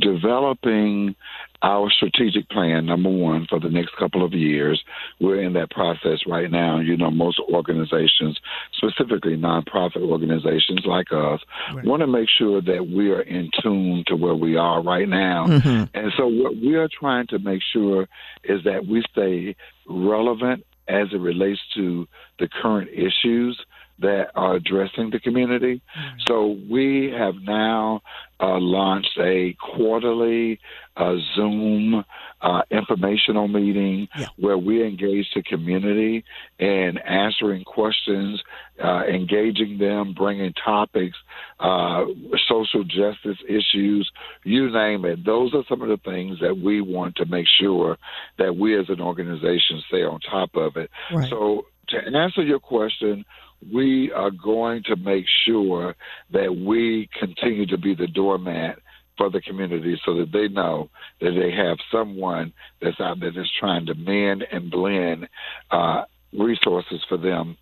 developing 0.00 1.14
our 1.62 1.88
strategic 1.90 2.48
plan. 2.50 2.86
Number 2.86 3.08
one 3.08 3.46
for 3.48 3.60
the 3.60 3.68
next 3.68 3.96
couple 3.96 4.24
of 4.24 4.32
years. 4.32 4.82
We're 5.20 5.40
in 5.40 5.52
that 5.52 5.70
process 5.70 6.18
right 6.26 6.50
now. 6.50 6.80
You 6.80 6.96
know, 6.96 7.10
most 7.10 7.38
organizations, 7.38 8.40
specifically 8.72 9.36
nonprofit 9.36 10.02
organizations 10.02 10.80
like 10.84 11.12
us, 11.12 11.40
want 11.84 12.00
to 12.00 12.08
make 12.08 12.28
sure 12.28 12.60
that 12.60 12.88
we 12.88 13.12
are 13.12 13.22
in 13.22 13.50
tune 13.62 14.02
to 14.08 14.16
where 14.16 14.34
we 14.34 14.56
are 14.56 14.82
right 14.82 15.08
now. 15.08 15.46
And 15.94 16.12
so 16.16 16.26
what 16.26 16.56
we 16.56 16.74
are 16.74 16.88
trying 16.88 17.28
to 17.28 17.38
make 17.38 17.62
sure 17.72 18.08
is 18.42 18.64
that 18.64 18.86
we 18.86 19.04
stay 19.12 19.54
relevant 19.88 20.66
as 20.88 21.08
it 21.12 21.20
relates 21.20 21.60
to 21.76 22.08
the 22.40 22.48
current 22.60 22.90
issues 22.90 23.64
that 23.98 24.30
are 24.34 24.54
addressing 24.54 25.10
the 25.10 25.20
community. 25.20 25.80
So 26.26 26.58
we 26.68 27.12
have 27.16 27.34
now 27.42 28.02
uh, 28.40 28.58
launched 28.58 29.16
a 29.18 29.54
quarterly 29.60 30.58
uh, 30.96 31.14
Zoom 31.34 32.04
uh, 32.40 32.62
informational 32.70 33.46
meeting 33.48 34.08
Yeah. 34.18 34.26
where 34.36 34.58
we 34.58 34.84
engage 34.84 35.28
the 35.34 35.42
community 35.42 36.24
in 36.58 36.98
answering 36.98 37.62
questions, 37.64 38.42
uh, 38.82 39.04
engaging 39.08 39.78
them, 39.78 40.12
bringing 40.12 40.52
topics, 40.52 41.16
uh, 41.60 42.04
social 42.48 42.82
justice 42.84 43.38
issues, 43.48 44.10
you 44.42 44.70
name 44.70 45.04
it. 45.04 45.24
Those 45.24 45.54
are 45.54 45.62
some 45.68 45.82
of 45.82 45.88
the 45.88 45.98
things 45.98 46.40
that 46.40 46.58
we 46.58 46.80
want 46.80 47.16
to 47.16 47.24
make 47.26 47.46
sure 47.60 47.96
that 48.38 48.56
we 48.56 48.76
as 48.78 48.88
an 48.88 49.00
organization 49.00 49.82
stay 49.86 50.02
on 50.02 50.18
top 50.20 50.56
of 50.56 50.76
it. 50.76 50.90
Right. 51.12 51.30
So 51.30 51.66
to 51.88 51.98
answer 52.16 52.42
your 52.42 52.60
question, 52.60 53.24
we 53.70 54.10
are 54.12 54.30
going 54.30 54.82
to 54.84 54.96
make 54.96 55.26
sure 55.46 55.94
that 56.32 56.56
we 56.56 57.08
continue 57.18 57.66
to 57.66 57.78
be 57.78 57.94
the 57.94 58.06
doormat 58.06 58.78
for 59.16 59.30
the 59.30 59.40
community 59.40 60.00
so 60.04 60.14
that 60.16 60.32
they 60.32 60.48
know 60.48 60.88
that 61.20 61.32
they 61.32 61.50
have 61.50 61.78
someone 61.90 62.52
that's 62.80 63.00
out 63.00 63.20
there 63.20 63.30
that's 63.30 63.52
trying 63.58 63.86
to 63.86 63.94
mend 63.94 64.44
and 64.50 64.70
blend 64.70 65.28
uh, 65.70 66.04
resources 66.32 67.04
for 67.08 67.18
them 67.18 67.56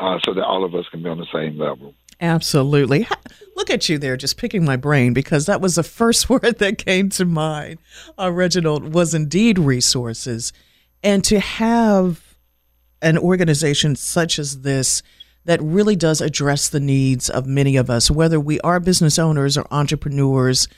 uh, 0.00 0.18
so 0.24 0.34
that 0.34 0.44
all 0.44 0.64
of 0.64 0.74
us 0.74 0.86
can 0.90 1.02
be 1.02 1.08
on 1.08 1.18
the 1.18 1.26
same 1.32 1.58
level. 1.58 1.94
Absolutely. 2.20 3.06
Look 3.56 3.70
at 3.70 3.88
you 3.88 3.98
there, 3.98 4.16
just 4.16 4.36
picking 4.36 4.64
my 4.64 4.76
brain 4.76 5.12
because 5.12 5.46
that 5.46 5.60
was 5.60 5.74
the 5.74 5.82
first 6.00 6.30
word 6.30 6.58
that 6.58 6.78
came 6.78 7.08
to 7.10 7.24
mind. 7.24 7.78
Uh, 8.18 8.32
Reginald 8.32 8.94
was 8.94 9.14
indeed 9.14 9.58
resources, 9.58 10.52
and 11.02 11.22
to 11.24 11.38
have 11.38 12.36
an 13.02 13.18
organization 13.18 13.94
such 13.96 14.38
as 14.38 14.62
this 14.62 15.02
that 15.44 15.62
really 15.62 15.96
does 15.96 16.20
address 16.20 16.68
the 16.68 16.80
needs 16.80 17.28
of 17.28 17.46
many 17.46 17.76
of 17.76 17.90
us, 17.90 18.10
whether 18.10 18.40
we 18.40 18.60
are 18.60 18.80
business 18.80 19.18
owners 19.18 19.56
or 19.56 19.66
entrepreneurs, 19.70 20.68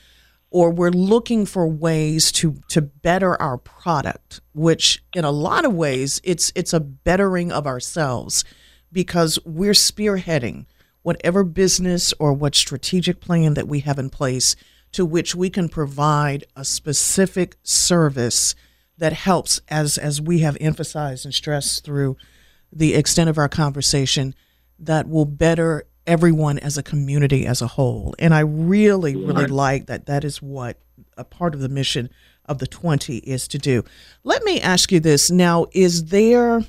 or 0.49 0.71
we're 0.71 0.91
looking 0.91 1.45
for 1.45 1.67
ways 1.67 2.31
to 2.31 2.55
to 2.69 2.81
better 2.81 3.39
our 3.41 3.57
product, 3.57 4.41
which 4.53 5.03
in 5.13 5.25
a 5.25 5.31
lot 5.31 5.65
of 5.65 5.73
ways 5.73 6.21
it's 6.23 6.51
it's 6.55 6.73
a 6.73 6.79
bettering 6.79 7.51
of 7.51 7.67
ourselves 7.67 8.43
because 8.91 9.37
we're 9.45 9.73
spearheading 9.73 10.65
whatever 11.01 11.43
business 11.43 12.13
or 12.19 12.33
what 12.33 12.55
strategic 12.55 13.21
plan 13.21 13.53
that 13.53 13.67
we 13.67 13.81
have 13.81 13.99
in 13.99 14.09
place 14.09 14.55
to 14.91 15.05
which 15.05 15.35
we 15.35 15.49
can 15.49 15.69
provide 15.69 16.45
a 16.55 16.63
specific 16.63 17.55
service 17.63 18.55
that 18.97 19.13
helps 19.13 19.61
as 19.67 19.97
as 19.97 20.21
we 20.21 20.39
have 20.39 20.57
emphasized 20.59 21.25
and 21.25 21.33
stressed 21.33 21.83
through 21.83 22.15
the 22.71 22.95
extent 22.95 23.29
of 23.29 23.37
our 23.37 23.49
conversation 23.49 24.33
that 24.79 25.07
will 25.07 25.25
better 25.25 25.85
everyone 26.05 26.57
as 26.59 26.77
a 26.77 26.83
community 26.83 27.45
as 27.45 27.61
a 27.61 27.67
whole. 27.67 28.15
And 28.17 28.33
i 28.33 28.39
really 28.39 29.15
really 29.15 29.47
like 29.47 29.87
that 29.87 30.05
that 30.05 30.23
is 30.23 30.41
what 30.41 30.79
a 31.17 31.23
part 31.23 31.53
of 31.53 31.59
the 31.59 31.69
mission 31.69 32.09
of 32.45 32.59
the 32.59 32.67
20 32.67 33.17
is 33.17 33.47
to 33.49 33.57
do. 33.57 33.83
Let 34.23 34.43
me 34.43 34.61
ask 34.61 34.91
you 34.91 34.99
this. 34.99 35.29
Now 35.29 35.65
is 35.73 36.05
there 36.05 36.61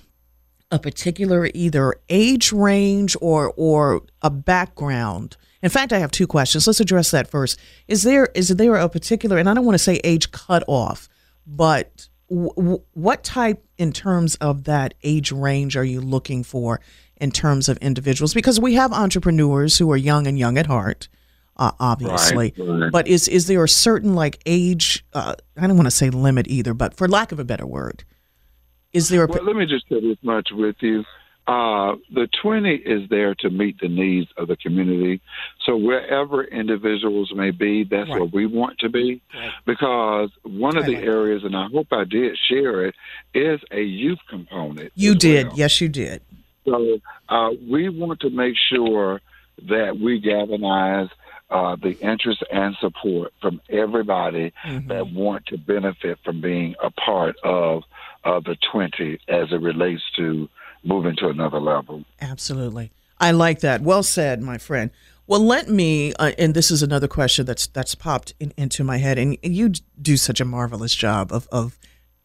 a 0.71 0.79
particular 0.79 1.49
either 1.55 1.95
age 2.09 2.53
range 2.53 3.17
or 3.21 3.53
or 3.57 4.03
a 4.23 4.31
background? 4.31 5.37
In 5.63 5.71
fact 5.71 5.93
i 5.93 5.99
have 5.99 6.11
two 6.11 6.27
questions. 6.27 6.67
Let's 6.67 6.81
address 6.81 7.11
that 7.13 7.31
first. 7.31 7.59
Is 7.87 8.03
there 8.03 8.27
is 8.35 8.49
there 8.49 8.75
a 8.75 8.89
particular 8.89 9.39
and 9.39 9.49
i 9.49 9.55
don't 9.55 9.65
want 9.65 9.75
to 9.75 9.85
say 9.85 10.01
age 10.03 10.31
cutoff 10.33 11.09
but 11.47 12.09
w- 12.29 12.53
w- 12.57 12.83
what 12.93 13.25
type 13.25 13.65
in 13.79 13.93
terms 13.93 14.35
of 14.37 14.65
that 14.65 14.95
age 15.03 15.33
range 15.33 15.77
are 15.77 15.85
you 15.85 16.01
looking 16.01 16.45
for 16.45 16.81
in 17.21 17.31
terms 17.31 17.69
of 17.69 17.77
individuals 17.79 18.35
because 18.35 18.59
we 18.61 18.75
have 18.75 18.93
entrepreneurs 18.93 19.79
who 19.79 19.91
are 19.91 19.97
young 19.97 20.27
and 20.27 20.39
young 20.39 20.57
at 20.59 20.67
heart 20.67 21.09
uh, 21.57 21.73
obviously 21.81 22.55
right. 22.59 22.93
but 22.93 23.07
is 23.09 23.27
is 23.29 23.47
there 23.47 23.63
a 23.65 23.69
certain 23.69 24.15
like 24.15 24.39
age 24.47 25.05
uh, 25.15 25.35
i 25.57 25.67
don't 25.67 25.77
want 25.77 25.87
to 25.87 25.91
say 25.91 26.09
limit 26.11 26.47
either 26.49 26.73
but 26.75 26.95
for 26.95 27.09
lack 27.09 27.33
of 27.33 27.39
a 27.39 27.45
better 27.45 27.67
word 27.67 28.05
is 28.93 29.09
there 29.11 29.25
a 29.25 29.27
Well, 29.27 29.45
let 29.45 29.55
me 29.57 29.67
just 29.67 29.87
say 29.89 30.01
this 30.01 30.17
much 30.23 30.49
with 30.51 30.77
you. 30.81 31.05
Uh, 31.47 31.97
the 32.13 32.27
20 32.43 32.75
is 32.75 33.09
there 33.11 33.35
to 33.35 33.51
meet 33.51 33.79
the 33.81 33.89
needs 33.89 34.29
of 34.39 34.49
the 34.49 34.57
community. 34.57 35.21
So 35.67 35.77
wherever 35.77 36.45
individuals 36.45 37.31
may 37.35 37.51
be, 37.51 37.85
that's 37.85 38.09
Right. 38.09 38.21
where 38.21 38.25
we 38.25 38.47
want 38.47 38.79
to 38.81 38.89
be. 38.89 39.21
Because 39.67 40.31
one 40.43 40.77
of 40.79 40.85
I 40.85 40.87
the 40.87 40.95
like 40.97 41.05
areas, 41.05 41.45
and 41.45 41.55
I 41.57 41.67
hope 41.73 41.89
I 41.91 42.05
did 42.05 42.37
share 42.49 42.87
it, 42.87 42.95
is 43.35 43.61
a 43.71 43.83
youth 43.83 44.19
component. 44.29 44.93
you 44.95 45.15
did 45.15 45.49
well. 45.49 45.57
yes 45.59 45.81
you 45.83 45.89
did 45.89 46.23
So 46.71 47.01
uh, 47.29 47.51
we 47.69 47.89
want 47.89 48.21
to 48.21 48.31
make 48.31 48.55
sure 48.71 49.21
that 49.69 49.99
we 49.99 50.21
galvanize 50.21 51.09
uh, 51.51 51.77
the 51.77 51.99
interest 52.01 52.45
and 52.53 52.77
support 52.81 53.33
from 53.41 53.61
everybody 53.71 54.53
Mm-hmm. 54.67 54.89
that 54.89 55.11
want 55.13 55.47
to 55.47 55.57
benefit 55.59 56.19
from 56.25 56.41
being 56.41 56.75
a 56.83 56.91
part 56.91 57.37
of 57.43 57.83
uh, 58.25 58.41
the 58.41 58.57
20 58.71 59.19
as 59.29 59.51
it 59.51 59.61
relates 59.61 60.03
to 60.17 60.49
moving 60.85 61.17
to 61.17 61.29
another 61.29 61.61
level. 61.61 62.05
Absolutely. 62.21 62.91
I 63.19 63.31
like 63.31 63.61
that. 63.61 63.81
Well 63.81 64.03
said, 64.03 64.43
my 64.43 64.59
friend. 64.59 64.91
Well, 65.27 65.41
let 65.41 65.69
me, 65.69 66.13
uh, 66.15 66.33
and 66.39 66.55
this 66.55 66.71
is 66.71 66.83
another 66.83 67.09
question 67.09 67.47
that's 67.47 67.67
that's 67.67 67.95
popped 67.95 68.33
in, 68.41 68.53
into 68.57 68.83
my 68.85 68.97
head, 68.99 69.19
and 69.19 69.37
you 69.43 69.73
do 70.01 70.17
such 70.17 70.41
a 70.41 70.45
marvelous 70.45 70.95
job 70.95 71.33
of 71.33 71.47
of 71.53 71.79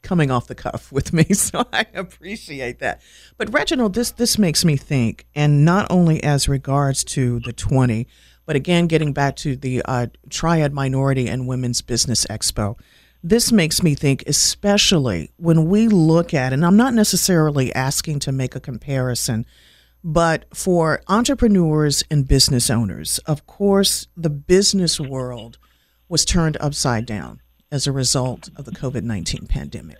coming 0.03 0.29
off 0.29 0.47
the 0.47 0.55
cuff 0.55 0.91
with 0.91 1.13
me, 1.13 1.23
so 1.33 1.65
I 1.73 1.87
appreciate 1.93 2.79
that. 2.79 3.01
But 3.37 3.51
Reginald, 3.51 3.95
this 3.95 4.11
this 4.11 4.37
makes 4.37 4.63
me 4.63 4.77
think, 4.77 5.25
and 5.33 5.65
not 5.65 5.87
only 5.89 6.23
as 6.23 6.47
regards 6.47 7.03
to 7.05 7.39
the 7.39 7.53
twenty, 7.53 8.07
but 8.45 8.55
again, 8.55 8.87
getting 8.87 9.13
back 9.13 9.35
to 9.37 9.55
the 9.55 9.81
uh, 9.85 10.07
Triad 10.29 10.73
Minority 10.73 11.27
and 11.27 11.47
Women's 11.47 11.81
Business 11.81 12.25
Expo. 12.27 12.77
This 13.25 13.53
makes 13.53 13.81
me 13.81 13.95
think, 13.95 14.25
especially 14.27 15.31
when 15.37 15.69
we 15.69 15.87
look 15.87 16.33
at, 16.33 16.51
and 16.51 16.65
I'm 16.65 16.75
not 16.75 16.93
necessarily 16.93 17.73
asking 17.73 18.19
to 18.19 18.33
make 18.33 18.53
a 18.53 18.59
comparison, 18.59 19.45
but 20.03 20.45
for 20.53 21.01
entrepreneurs 21.07 22.03
and 22.11 22.27
business 22.27 22.69
owners, 22.69 23.19
of 23.19 23.47
course, 23.47 24.07
the 24.17 24.29
business 24.29 24.99
world 24.99 25.57
was 26.09 26.25
turned 26.25 26.57
upside 26.59 27.05
down 27.05 27.39
as 27.73 27.87
a 27.87 27.91
result 27.91 28.51
of 28.55 28.65
the 28.65 28.71
COVID 28.71 29.03
19 29.03 29.47
pandemic. 29.47 29.97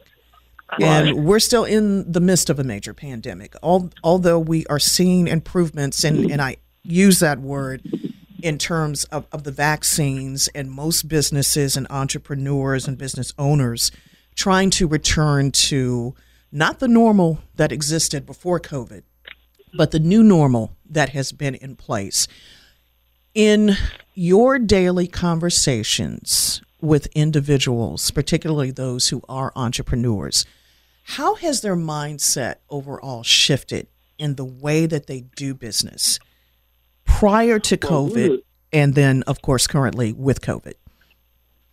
And 0.80 1.26
we're 1.26 1.40
still 1.40 1.66
in 1.66 2.12
the 2.12 2.20
midst 2.20 2.50
of 2.50 2.60
a 2.60 2.64
major 2.64 2.94
pandemic. 2.94 3.56
Al- 3.64 3.92
although 4.04 4.40
we 4.40 4.66
are 4.68 4.80
seeing 4.80 5.28
improvements, 5.28 6.04
and, 6.04 6.32
and 6.32 6.42
I 6.42 6.58
use 6.84 7.20
that 7.20 7.40
word 7.40 7.82
in 8.42 8.58
terms 8.58 9.06
of, 9.06 9.26
of 9.32 9.44
the 9.44 9.52
vaccines 9.52 10.48
and 10.50 10.72
most 10.72 11.08
businesses 11.08 11.76
and 11.76 11.88
entrepreneurs 11.90 12.88
and 12.88 12.98
business 12.98 13.34
owners 13.38 13.92
trying 14.36 14.70
to 14.72 14.88
return 14.88 15.52
to 15.52 16.16
not 16.52 16.80
the 16.80 16.88
normal 16.88 17.40
that 17.56 17.72
existed 17.72 18.26
before 18.26 18.60
COVID, 18.60 19.04
but 19.76 19.92
the 19.92 20.00
new 20.00 20.24
normal 20.24 20.76
that 20.88 21.10
has 21.10 21.32
been 21.32 21.56
in 21.56 21.76
place. 21.76 22.28
In 23.34 23.78
your 24.14 24.60
daily 24.60 25.08
conversations 25.08 26.62
with 26.84 27.08
individuals, 27.16 28.12
particularly 28.12 28.70
those 28.70 29.08
who 29.10 29.22
are 29.30 29.54
entrepreneurs, 29.56 30.46
how 31.06 31.36
has 31.36 31.62
their 31.62 31.78
mindset 31.78 32.56
overall 32.70 33.24
shifted 33.24 33.88
in 34.18 34.36
the 34.36 34.44
way 34.46 34.86
that 34.86 35.08
they 35.08 35.22
do 35.38 35.54
business 35.54 36.20
prior 37.06 37.58
to 37.58 37.78
Well, 37.82 37.92
COVID 38.10 38.30
we- 38.30 38.44
and 38.74 38.96
then, 38.96 39.24
of 39.24 39.42
course, 39.42 39.66
currently 39.66 40.12
with 40.12 40.42
COVID? 40.42 40.74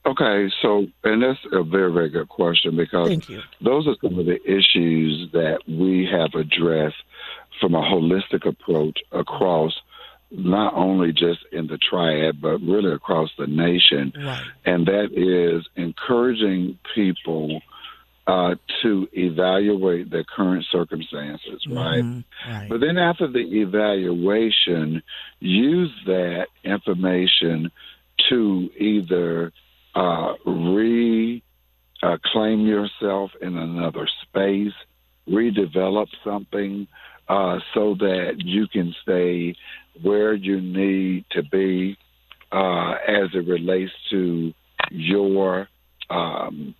Okay, 0.06 0.50
so 0.62 0.86
and 1.04 1.22
that's 1.22 1.38
a 1.52 1.62
very 1.62 1.92
very 1.92 2.08
good 2.08 2.28
question 2.28 2.74
because 2.74 3.10
those 3.60 3.86
are 3.86 3.96
some 4.02 4.18
of 4.18 4.24
the 4.24 4.40
issues 4.50 5.30
that 5.32 5.58
we 5.68 6.06
have 6.10 6.34
addressed 6.34 7.02
from 7.60 7.74
a 7.74 7.82
holistic 7.82 8.46
approach 8.46 8.98
across 9.12 9.74
not 10.30 10.74
only 10.74 11.12
just 11.12 11.40
in 11.52 11.66
the 11.66 11.78
triad 11.78 12.40
but 12.40 12.58
really 12.60 12.92
across 12.92 13.30
the 13.38 13.46
nation, 13.46 14.12
Right. 14.16 14.42
and 14.64 14.86
that 14.86 15.12
is 15.12 15.66
encouraging 15.76 16.78
people 16.94 17.62
uh, 18.26 18.54
to 18.82 19.08
evaluate 19.12 20.10
their 20.10 20.22
current 20.22 20.64
circumstances, 20.70 21.66
right? 21.68 22.04
Mhm. 22.04 22.22
Right. 22.46 22.68
But 22.68 22.80
then 22.80 22.96
after 22.96 23.26
the 23.26 23.40
evaluation, 23.60 25.02
use 25.40 25.90
that 26.06 26.46
information 26.62 27.72
to 28.28 28.70
either 28.78 29.52
uh, 29.96 30.34
reclaim 30.44 31.42
yourself 32.66 33.32
in 33.40 33.56
another 33.58 34.06
space, 34.22 34.74
redevelop 35.28 36.06
something 36.22 36.86
uh, 37.28 37.58
so 37.74 37.94
that 37.94 38.40
you 38.44 38.66
can 38.68 38.94
stay 39.02 39.54
where 40.02 40.32
you 40.32 40.60
need 40.60 41.24
to 41.32 41.42
be 41.42 41.96
uh, 42.52 42.94
as 43.06 43.28
it 43.34 43.46
relates 43.46 43.92
to 44.10 44.52
your 44.90 45.68
um, 46.08 46.74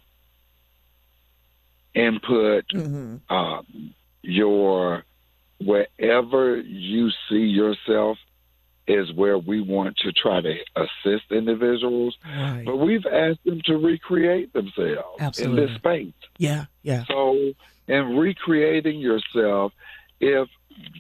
input, 1.94 2.66
Mhm. 2.68 3.20
um, 3.30 3.94
your 4.22 5.04
wherever 5.58 6.56
you 6.58 7.10
see 7.28 7.44
yourself 7.44 8.18
is 8.86 9.12
where 9.12 9.38
we 9.38 9.60
want 9.60 9.96
to 9.98 10.10
try 10.10 10.40
to 10.40 10.56
assist 10.74 11.30
individuals. 11.30 12.16
Right. 12.24 12.64
But 12.64 12.76
we've 12.76 13.06
asked 13.06 13.44
them 13.44 13.60
to 13.66 13.76
recreate 13.76 14.52
themselves 14.52 15.38
in 15.38 15.54
this 15.54 15.70
space. 15.76 16.12
Yeah. 16.38 16.64
Yeah. 16.82 17.04
So, 17.04 17.52
in 17.86 18.16
recreating 18.16 18.98
yourself, 18.98 19.72
if, 20.20 20.48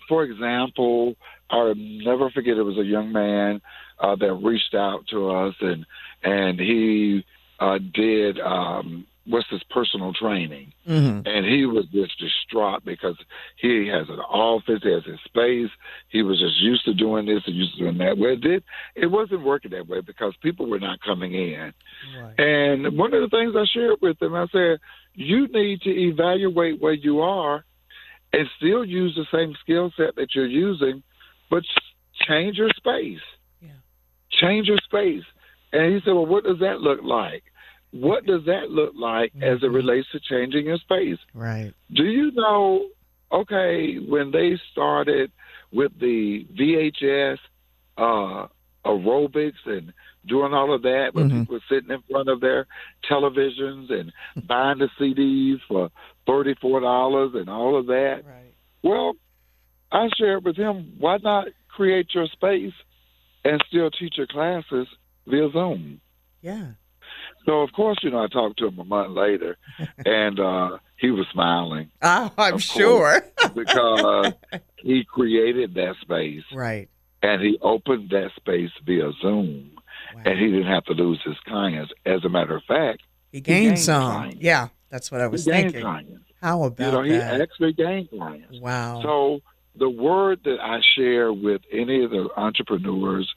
for 0.08 0.24
example, 0.24 1.14
I'll 1.50 1.74
never 1.74 2.30
forget 2.30 2.56
it 2.56 2.62
was 2.62 2.78
a 2.78 2.84
young 2.84 3.12
man 3.12 3.60
uh, 3.98 4.16
that 4.16 4.32
reached 4.34 4.74
out 4.74 5.06
to 5.10 5.30
us 5.30 5.54
and 5.60 5.86
and 6.22 6.60
he 6.60 7.24
uh, 7.58 7.78
did 7.94 8.38
um, 8.40 9.06
what's 9.26 9.48
his 9.50 9.62
personal 9.70 10.12
training, 10.12 10.72
hmm 10.86 11.20
and 11.24 11.44
he 11.44 11.66
was 11.66 11.84
just 11.92 12.18
distraught 12.18 12.82
because 12.84 13.16
he 13.56 13.86
has 13.88 14.08
an 14.08 14.20
office, 14.20 14.80
he 14.82 14.90
has 14.90 15.04
his 15.04 15.20
space. 15.24 15.70
He 16.08 16.22
was 16.22 16.40
just 16.40 16.58
used 16.60 16.84
to 16.86 16.94
doing 16.94 17.26
this 17.26 17.42
and 17.46 17.54
used 17.54 17.74
to 17.74 17.80
doing 17.80 17.98
that. 17.98 18.16
Well, 18.16 18.32
it 18.32 18.40
did 18.40 18.64
it 18.94 19.06
wasn't 19.06 19.44
working 19.44 19.70
that 19.72 19.86
way 19.86 20.00
because 20.00 20.34
people 20.42 20.68
were 20.68 20.80
not 20.80 21.00
coming 21.02 21.34
in. 21.34 21.72
Right. 22.18 22.40
And 22.40 22.96
one 22.96 23.12
of 23.12 23.20
the 23.22 23.28
things 23.28 23.54
I 23.56 23.64
shared 23.72 23.98
with 24.00 24.18
them, 24.18 24.34
I 24.34 24.46
said, 24.50 24.78
you 25.14 25.46
need 25.48 25.82
to 25.82 25.90
evaluate 25.90 26.80
where 26.80 26.94
you 26.94 27.20
are 27.20 27.64
and 28.32 28.46
still 28.56 28.84
use 28.84 29.14
the 29.16 29.26
same 29.36 29.54
skill 29.60 29.92
set 29.96 30.16
that 30.16 30.34
you're 30.34 30.46
using, 30.46 31.02
but 31.50 31.62
change 32.28 32.56
your 32.56 32.70
space. 32.76 33.18
Yeah. 33.60 33.70
Change 34.30 34.68
your 34.68 34.78
space. 34.78 35.24
And 35.72 35.94
he 35.94 36.00
said, 36.04 36.12
well, 36.12 36.26
what 36.26 36.44
does 36.44 36.58
that 36.60 36.80
look 36.80 37.00
like? 37.02 37.44
What 37.92 38.24
does 38.26 38.44
that 38.46 38.70
look 38.70 38.92
like 38.94 39.32
as 39.42 39.58
it 39.62 39.70
Mhm. 39.70 39.74
relates 39.74 40.08
to 40.12 40.20
changing 40.20 40.66
your 40.66 40.78
space? 40.78 41.18
Right. 41.34 41.72
Do 41.92 42.04
you 42.04 42.30
know, 42.32 42.88
okay, 43.32 43.96
when 43.98 44.30
they 44.30 44.56
started 44.70 45.32
with 45.72 45.98
the 45.98 46.44
VHS 46.54 47.38
uh, 47.96 48.46
aerobics 48.84 49.66
and 49.66 49.92
doing 50.26 50.52
all 50.52 50.72
of 50.74 50.82
that, 50.82 51.14
when 51.14 51.28
Mhm. 51.30 51.40
people 51.40 51.60
sitting 51.68 51.90
in 51.90 52.02
front 52.10 52.28
of 52.28 52.40
their 52.40 52.66
televisions 53.08 53.90
and 53.90 54.12
buying 54.46 54.78
the 54.78 54.88
CDs 54.98 55.60
for 55.66 55.90
$34 56.26 57.34
and 57.34 57.48
all 57.48 57.76
of 57.76 57.86
that, 57.86 58.24
Right. 58.26 58.54
well, 58.82 59.14
I 59.92 60.08
shared 60.16 60.44
with 60.44 60.56
him, 60.56 60.94
why 60.98 61.16
not 61.18 61.48
create 61.68 62.14
your 62.14 62.26
space 62.28 62.72
and 63.44 63.62
still 63.68 63.90
teach 63.90 64.18
your 64.18 64.26
classes 64.26 64.86
via 65.26 65.50
Zoom? 65.50 66.00
Yeah. 66.42 66.72
So, 67.46 67.62
of 67.62 67.72
course, 67.72 67.98
you 68.02 68.10
know, 68.10 68.22
I 68.22 68.28
talked 68.28 68.58
to 68.58 68.68
him 68.68 68.78
a 68.78 68.84
month 68.84 69.16
later, 69.16 69.56
and 70.06 70.38
uh, 70.38 70.78
he 70.96 71.10
was 71.10 71.26
smiling 71.32 71.90
Oh, 72.02 72.30
I'm 72.38 72.58
sure. 72.58 73.22
because 73.54 74.34
he 74.76 75.04
created 75.04 75.74
that 75.74 75.96
space 76.02 76.44
right. 76.52 76.88
and 77.22 77.42
he 77.42 77.58
opened 77.62 78.10
that 78.10 78.30
space 78.36 78.70
via 78.84 79.10
Zoom, 79.20 79.72
Wow. 80.14 80.22
and 80.24 80.38
he 80.38 80.46
didn't 80.46 80.66
have 80.66 80.84
to 80.84 80.92
lose 80.92 81.20
his 81.24 81.36
clients. 81.46 81.92
As 82.06 82.24
a 82.24 82.28
matter 82.28 82.56
of 82.56 82.62
fact, 82.64 83.02
He 83.32 83.40
gained 83.40 83.64
gained 83.66 83.78
some. 83.78 84.02
clients. 84.12 84.36
Yeah. 84.40 84.68
That's 84.90 85.10
what 85.12 85.20
I 85.20 85.26
was 85.28 85.44
he 85.44 85.50
thinking. 85.52 85.82
clients. 85.82 86.12
How 86.42 86.62
about 86.64 86.84
You 86.84 86.92
know, 86.92 87.02
he 87.02 87.10
that? 87.18 87.40
actually 87.40 87.72
gained 87.74 88.08
clients. 88.10 88.58
wow. 88.60 89.00
So 89.02 89.40
the 89.76 89.88
word 89.90 90.40
that 90.44 90.58
I 90.60 90.80
share 90.96 91.32
with 91.32 91.62
any 91.72 92.02
of 92.04 92.10
the 92.10 92.28
entrepreneurs, 92.36 93.32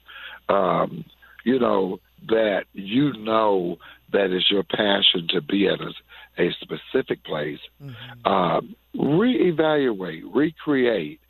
um, 0.48 1.04
you 1.44 1.58
know, 1.58 2.00
that 2.28 2.64
you 2.72 3.12
know 3.18 3.78
that 4.12 4.30
is 4.32 4.50
your 4.50 4.62
passion 4.64 5.28
to 5.28 5.40
be 5.42 5.68
at 5.68 5.80
a, 5.80 5.92
a 6.42 6.50
specific 6.60 7.22
place, 7.24 7.60
Mhm. 7.82 7.94
um, 8.26 8.74
reevaluate, 8.96 10.22
recreate, 10.32 11.20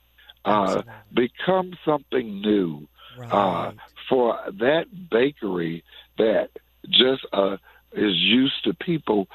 uh, 0.44 0.82
become 1.12 1.72
something 1.84 2.40
new 2.40 2.86
right. 3.18 3.32
uh, 3.32 3.72
for 4.08 4.38
that 4.60 4.84
bakery 5.10 5.84
that 6.18 6.48
just 6.88 7.26
uh, 7.32 7.56
is 7.92 8.14
used 8.16 8.62
to 8.64 8.74
people 8.74 9.28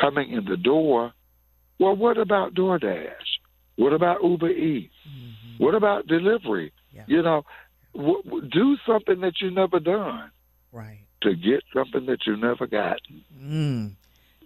coming 0.00 0.30
in 0.32 0.44
the 0.46 0.56
door. 0.56 1.12
Well, 1.78 1.96
what 1.96 2.18
about 2.18 2.54
DoorDash? 2.54 3.10
What 3.76 3.92
about 3.92 4.22
Uber 4.22 4.50
Eats? 4.50 4.94
Mhm. 5.08 5.58
What 5.58 5.74
about 5.74 6.06
delivery? 6.06 6.72
Yeah. 6.92 7.04
You 7.08 7.22
know, 7.22 7.44
w- 7.94 8.22
w- 8.24 8.48
do 8.48 8.76
something 8.86 9.20
that 9.20 9.34
you've 9.40 9.52
never 9.54 9.80
done 9.80 10.30
Right. 10.72 11.00
to 11.22 11.34
get 11.34 11.62
something 11.72 12.06
that 12.06 12.26
you've 12.26 12.38
never 12.40 12.66
gotten. 12.66 13.24
Mm. 13.38 13.94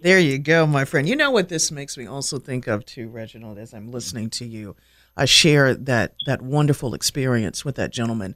There 0.01 0.19
you 0.19 0.39
go, 0.39 0.65
my 0.65 0.85
friend. 0.85 1.07
You 1.07 1.15
know 1.15 1.29
what 1.31 1.49
this 1.49 1.71
makes 1.71 1.97
me 1.97 2.05
also 2.07 2.39
think 2.39 2.67
of 2.67 2.85
too, 2.85 3.07
Reginald, 3.09 3.57
as 3.57 3.73
I'm 3.73 3.91
listening 3.91 4.29
to 4.31 4.45
you. 4.45 4.75
I 5.17 5.25
share 5.25 5.75
that 5.75 6.13
that 6.25 6.41
wonderful 6.41 6.93
experience 6.93 7.65
with 7.65 7.75
that 7.75 7.91
gentleman. 7.91 8.35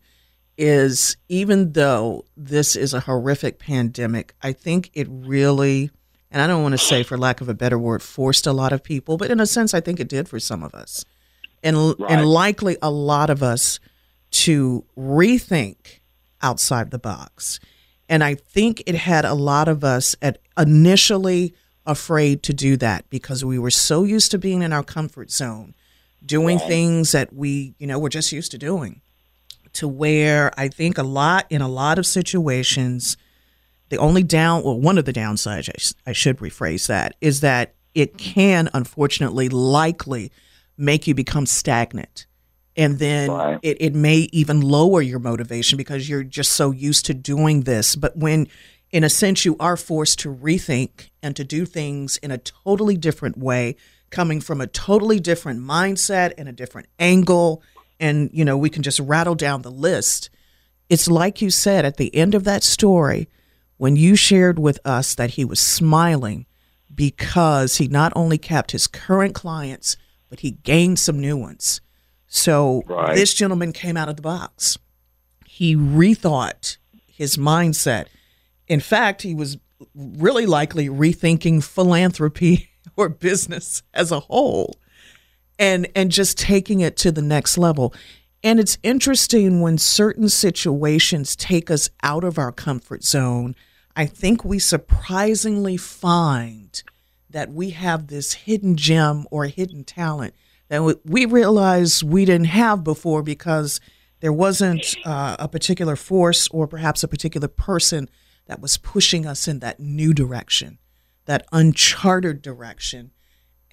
Is 0.56 1.18
even 1.30 1.72
though 1.74 2.26
this 2.38 2.76
is 2.76 2.94
a 2.94 3.00
horrific 3.00 3.58
pandemic, 3.58 4.36
I 4.42 4.54
think 4.54 4.92
it 4.94 5.08
really, 5.10 5.90
and 6.30 6.42
I 6.42 6.48
don't 6.48 6.62
want 6.62 6.74
to 6.74 6.78
say 6.78 7.02
for 7.02 7.18
lack 7.18 7.42
of 7.42 7.50
a 7.50 7.56
better 7.56 7.80
word, 7.80 8.04
forced 8.04 8.46
a 8.46 8.54
lot 8.54 8.72
of 8.72 8.84
people, 8.84 9.18
but 9.18 9.32
in 9.32 9.40
a 9.40 9.48
sense, 9.48 9.74
I 9.74 9.82
think 9.82 10.00
it 10.00 10.08
did 10.08 10.30
for 10.30 10.40
some 10.40 10.62
of 10.62 10.76
us, 10.76 11.06
and 11.64 11.96
Right. 12.00 12.12
and 12.12 12.28
likely 12.28 12.78
a 12.84 12.92
lot 12.92 13.32
of 13.32 13.42
us 13.42 13.80
to 14.32 14.86
rethink 14.96 16.02
outside 16.44 16.92
the 16.92 17.00
box. 17.00 17.60
And 18.08 18.24
I 18.24 18.36
think 18.36 18.84
it 18.86 18.96
had 18.96 19.26
a 19.26 19.34
lot 19.34 19.68
of 19.68 19.84
us 19.84 20.16
at 20.22 20.38
initially 20.58 21.56
afraid 21.86 22.44
to 22.44 22.54
do 22.54 22.78
that 22.78 23.10
because 23.10 23.44
we 23.44 23.58
were 23.58 23.72
so 23.72 24.04
used 24.04 24.30
to 24.32 24.38
being 24.38 24.62
in 24.62 24.72
our 24.72 24.84
comfort 24.84 25.32
zone, 25.32 25.74
doing 26.24 26.60
things 26.60 27.12
that 27.12 27.34
we, 27.34 27.74
you 27.80 27.88
know, 27.88 27.98
were 27.98 28.10
just 28.10 28.32
used 28.32 28.52
to 28.52 28.58
doing. 28.58 29.02
To 29.74 29.88
where 29.88 30.52
I 30.58 30.68
think 30.68 30.98
a 30.98 31.04
lot 31.04 31.46
in 31.50 31.62
a 31.62 31.68
lot 31.68 31.98
of 31.98 32.06
situations, 32.06 33.18
the 33.90 33.98
only 33.98 34.24
down, 34.24 34.64
well, 34.64 34.80
one 34.80 34.98
of 34.98 35.06
the 35.06 35.14
downsides, 35.14 35.96
I, 36.06 36.12
I 36.12 36.14
should 36.14 36.38
rephrase 36.38 36.88
that, 36.88 37.16
is 37.22 37.42
that 37.42 37.74
it 37.96 38.18
can 38.18 38.70
unfortunately 38.74 39.50
likely 39.50 40.32
make 40.78 41.08
you 41.08 41.16
become 41.16 41.46
stagnant. 41.46 42.28
And 42.76 42.98
then 42.98 43.30
Right. 43.32 43.60
it, 43.62 43.78
it 43.80 43.94
may 43.94 44.28
even 44.32 44.62
lower 44.62 45.02
your 45.02 45.20
motivation 45.20 45.78
because 45.78 46.10
you're 46.10 46.24
just 46.24 46.54
so 46.54 46.72
used 46.72 47.06
to 47.06 47.14
doing 47.14 47.62
this. 47.62 47.96
But 47.96 48.18
when, 48.18 48.48
in 48.92 49.04
a 49.04 49.10
sense, 49.10 49.46
you 49.46 49.56
are 49.60 49.78
forced 49.78 50.20
to 50.20 50.34
rethink 50.34 51.10
and 51.22 51.36
to 51.36 51.44
do 51.44 51.66
things 51.66 52.18
in 52.18 52.32
a 52.32 52.40
totally 52.40 52.98
different 52.98 53.38
way, 53.38 53.76
coming 54.10 54.42
from 54.42 54.62
a 54.62 54.68
totally 54.68 55.20
different 55.20 55.60
mindset 55.60 56.34
and 56.38 56.50
a 56.50 56.52
different 56.52 56.88
angle, 57.00 57.62
and, 58.00 58.30
you 58.34 58.44
know, 58.46 58.58
we 58.58 58.70
can 58.70 58.84
just 58.84 59.00
rattle 59.00 59.36
down 59.36 59.62
the 59.62 59.72
list. 59.72 60.30
It's 60.90 61.08
like 61.08 61.42
you 61.42 61.50
said 61.50 61.86
at 61.86 61.98
the 61.98 62.14
end 62.16 62.36
of 62.36 62.44
that 62.44 62.64
story, 62.64 63.30
when 63.78 63.96
you 63.96 64.16
shared 64.16 64.60
with 64.60 64.80
us 64.86 65.16
that 65.16 65.32
he 65.32 65.46
was 65.46 65.60
smiling 65.60 66.46
because 66.94 67.78
he 67.78 67.88
not 67.88 68.14
only 68.16 68.38
kept 68.38 68.72
his 68.72 68.88
current 68.88 69.34
clients, 69.34 69.98
but 70.30 70.42
he 70.42 70.52
gained 70.52 71.00
some 71.00 71.20
new 71.20 71.36
ones. 71.38 71.82
So 72.28 72.84
Right. 72.88 73.16
this 73.16 73.34
gentleman 73.34 73.74
came 73.74 73.98
out 73.98 74.10
of 74.10 74.16
the 74.16 74.22
box. 74.22 74.78
He 75.46 75.76
rethought 75.76 76.78
his 77.08 77.38
mindset. 77.38 78.08
In 78.68 78.80
fact, 78.80 79.22
he 79.22 79.36
was 79.36 79.58
really 79.96 80.46
likely 80.46 80.90
rethinking 80.90 81.64
philanthropy 81.64 82.70
or 82.96 83.10
business 83.10 83.84
as 83.94 84.12
a 84.12 84.22
whole 84.22 84.78
and 85.60 85.88
and 85.96 86.12
just 86.12 86.38
taking 86.38 86.80
it 86.80 86.98
to 86.98 87.12
the 87.12 87.22
next 87.22 87.58
level. 87.58 87.94
And 88.44 88.60
it's 88.60 88.78
interesting 88.84 89.62
when 89.62 89.78
certain 89.78 90.28
situations 90.28 91.36
take 91.36 91.72
us 91.72 91.90
out 92.02 92.24
of 92.24 92.38
our 92.38 92.52
comfort 92.52 93.04
zone. 93.04 93.56
I 93.96 94.06
think 94.06 94.44
we 94.44 94.60
surprisingly 94.60 95.78
find 95.78 96.84
that 97.30 97.52
we 97.52 97.72
have 97.72 98.08
this 98.08 98.34
hidden 98.34 98.76
gem 98.76 99.26
or 99.32 99.46
hidden 99.46 99.84
talent 99.84 100.36
that 100.70 101.00
we 101.06 101.26
realize 101.26 102.04
we 102.04 102.26
didn't 102.26 102.48
have 102.48 102.84
before 102.84 103.22
because 103.22 103.80
there 104.22 104.34
wasn't 104.34 104.96
uh, 105.06 105.36
a 105.40 105.48
particular 105.48 105.96
force 105.96 106.48
or 106.50 106.68
perhaps 106.68 107.04
a 107.04 107.08
particular 107.08 107.48
person 107.48 108.10
that 108.48 108.60
was 108.60 108.78
pushing 108.78 109.26
us 109.26 109.48
in 109.48 109.60
that 109.60 109.80
new 109.80 110.14
direction, 110.14 110.80
that 111.26 111.46
uncharted 111.52 112.42
direction. 112.42 113.12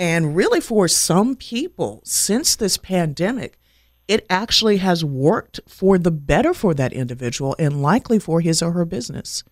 And 0.00 0.34
really, 0.34 0.62
for 0.62 0.88
some 0.88 1.36
people, 1.36 2.00
since 2.06 2.56
this 2.56 2.78
pandemic, 2.78 3.58
it 4.08 4.24
actually 4.30 4.78
has 4.78 5.04
worked 5.04 5.60
for 5.68 5.98
the 5.98 6.10
better 6.10 6.54
for 6.54 6.72
that 6.72 6.94
individual 6.94 7.54
and 7.58 7.82
likely 7.82 8.18
for 8.18 8.40
his 8.40 8.62
or 8.62 8.72
her 8.72 8.86
business. 8.86 9.44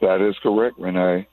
That 0.00 0.26
is 0.26 0.34
correct, 0.42 0.78
Renee. 0.78 1.28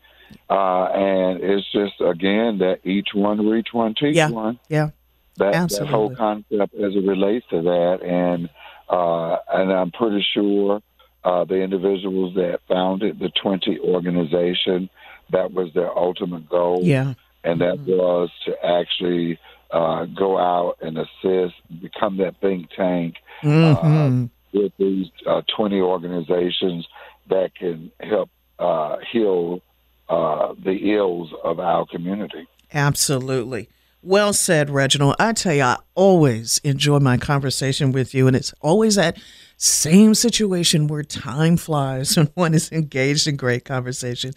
Uh, 0.49 0.85
and 0.87 1.41
it's 1.41 1.65
just 1.71 2.01
again 2.01 2.57
that 2.57 2.79
each 2.83 3.09
one 3.13 3.47
reach 3.49 3.69
one, 3.71 3.95
teach 3.95 4.17
yeah. 4.17 4.29
one. 4.29 4.59
Yeah, 4.67 4.89
that, 5.37 5.55
Absolutely. 5.55 5.87
that 5.87 5.93
whole 5.93 6.15
concept 6.15 6.73
as 6.75 6.95
it 6.95 7.07
relates 7.07 7.45
to 7.51 7.61
that, 7.61 7.99
and 8.03 8.49
uh, 8.89 9.37
and 9.53 9.71
I'm 9.71 9.91
pretty 9.91 10.25
sure 10.33 10.81
uh, 11.23 11.45
the 11.45 11.61
individuals 11.61 12.35
that 12.35 12.59
founded 12.67 13.19
the 13.19 13.29
Twenty 13.41 13.79
organization 13.79 14.89
that 15.31 15.51
was 15.53 15.73
their 15.73 15.95
ultimate 15.97 16.49
goal. 16.49 16.81
Yeah, 16.83 17.13
and 17.43 17.61
that 17.61 17.77
mm-hmm. 17.77 17.91
was 17.91 18.29
to 18.45 18.53
actually 18.65 19.39
uh, 19.71 20.05
go 20.05 20.37
out 20.37 20.77
and 20.81 20.97
assist, 20.97 21.55
become 21.81 22.17
that 22.17 22.35
think 22.41 22.69
tank 22.75 23.15
uh, 23.43 23.47
mm-hmm. 23.47 24.25
with 24.53 24.71
these 24.77 25.07
uh, 25.27 25.41
20 25.55 25.81
organizations 25.81 26.87
that 27.29 27.55
can 27.55 27.91
help 27.99 28.29
uh, 28.59 28.97
heal 29.11 29.61
uh, 30.09 30.53
the 30.63 30.93
ills 30.93 31.31
of 31.43 31.59
our 31.59 31.85
community. 31.85 32.47
Absolutely. 32.73 33.69
Well 34.01 34.33
said, 34.33 34.69
Reginald. 34.69 35.15
I 35.17 35.31
tell 35.31 35.53
you, 35.53 35.63
I 35.63 35.77
always 35.95 36.59
enjoy 36.59 36.99
my 36.99 37.17
conversation 37.17 37.93
with 37.93 38.13
you, 38.13 38.27
and 38.27 38.35
it's 38.35 38.53
always 38.61 38.95
that 38.95 39.17
same 39.57 40.13
situation 40.13 40.87
where 40.87 41.03
time 41.03 41.55
flies 41.55 42.15
when 42.17 42.27
one 42.33 42.53
is 42.53 42.71
engaged 42.71 43.27
in 43.27 43.37
great 43.37 43.63
conversation. 43.63 44.33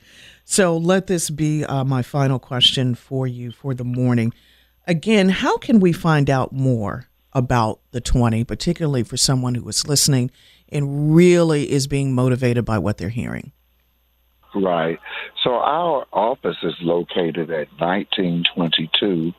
So 0.48 0.76
let 0.76 1.08
this 1.08 1.28
be 1.28 1.64
uh, 1.64 1.82
my 1.82 2.02
final 2.02 2.38
question 2.38 2.94
for 2.94 3.26
you 3.26 3.50
for 3.50 3.74
the 3.74 3.82
morning. 3.82 4.32
Again, 4.86 5.28
how 5.28 5.58
can 5.58 5.80
we 5.80 5.92
find 5.92 6.30
out 6.30 6.52
more 6.52 7.08
about 7.32 7.80
the 7.90 8.00
20, 8.00 8.44
particularly 8.44 9.02
for 9.02 9.16
someone 9.16 9.56
who 9.56 9.68
is 9.68 9.88
listening 9.88 10.30
and 10.68 11.16
really 11.16 11.68
is 11.68 11.88
being 11.88 12.14
motivated 12.14 12.64
by 12.64 12.78
what 12.78 12.96
they're 12.96 13.08
hearing? 13.08 13.50
Right. 14.54 15.00
So 15.42 15.50
our 15.50 16.06
office 16.12 16.58
is 16.62 16.74
located 16.80 17.50
at 17.50 17.66
1922 17.80 19.32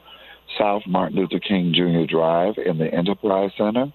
South 0.60 0.84
Martin 0.86 1.20
Luther 1.20 1.40
King 1.40 1.74
Jr. 1.74 2.04
Drive 2.06 2.56
in 2.58 2.80
the 2.80 2.94
Enterprise 2.94 3.52
Center. 3.58 3.94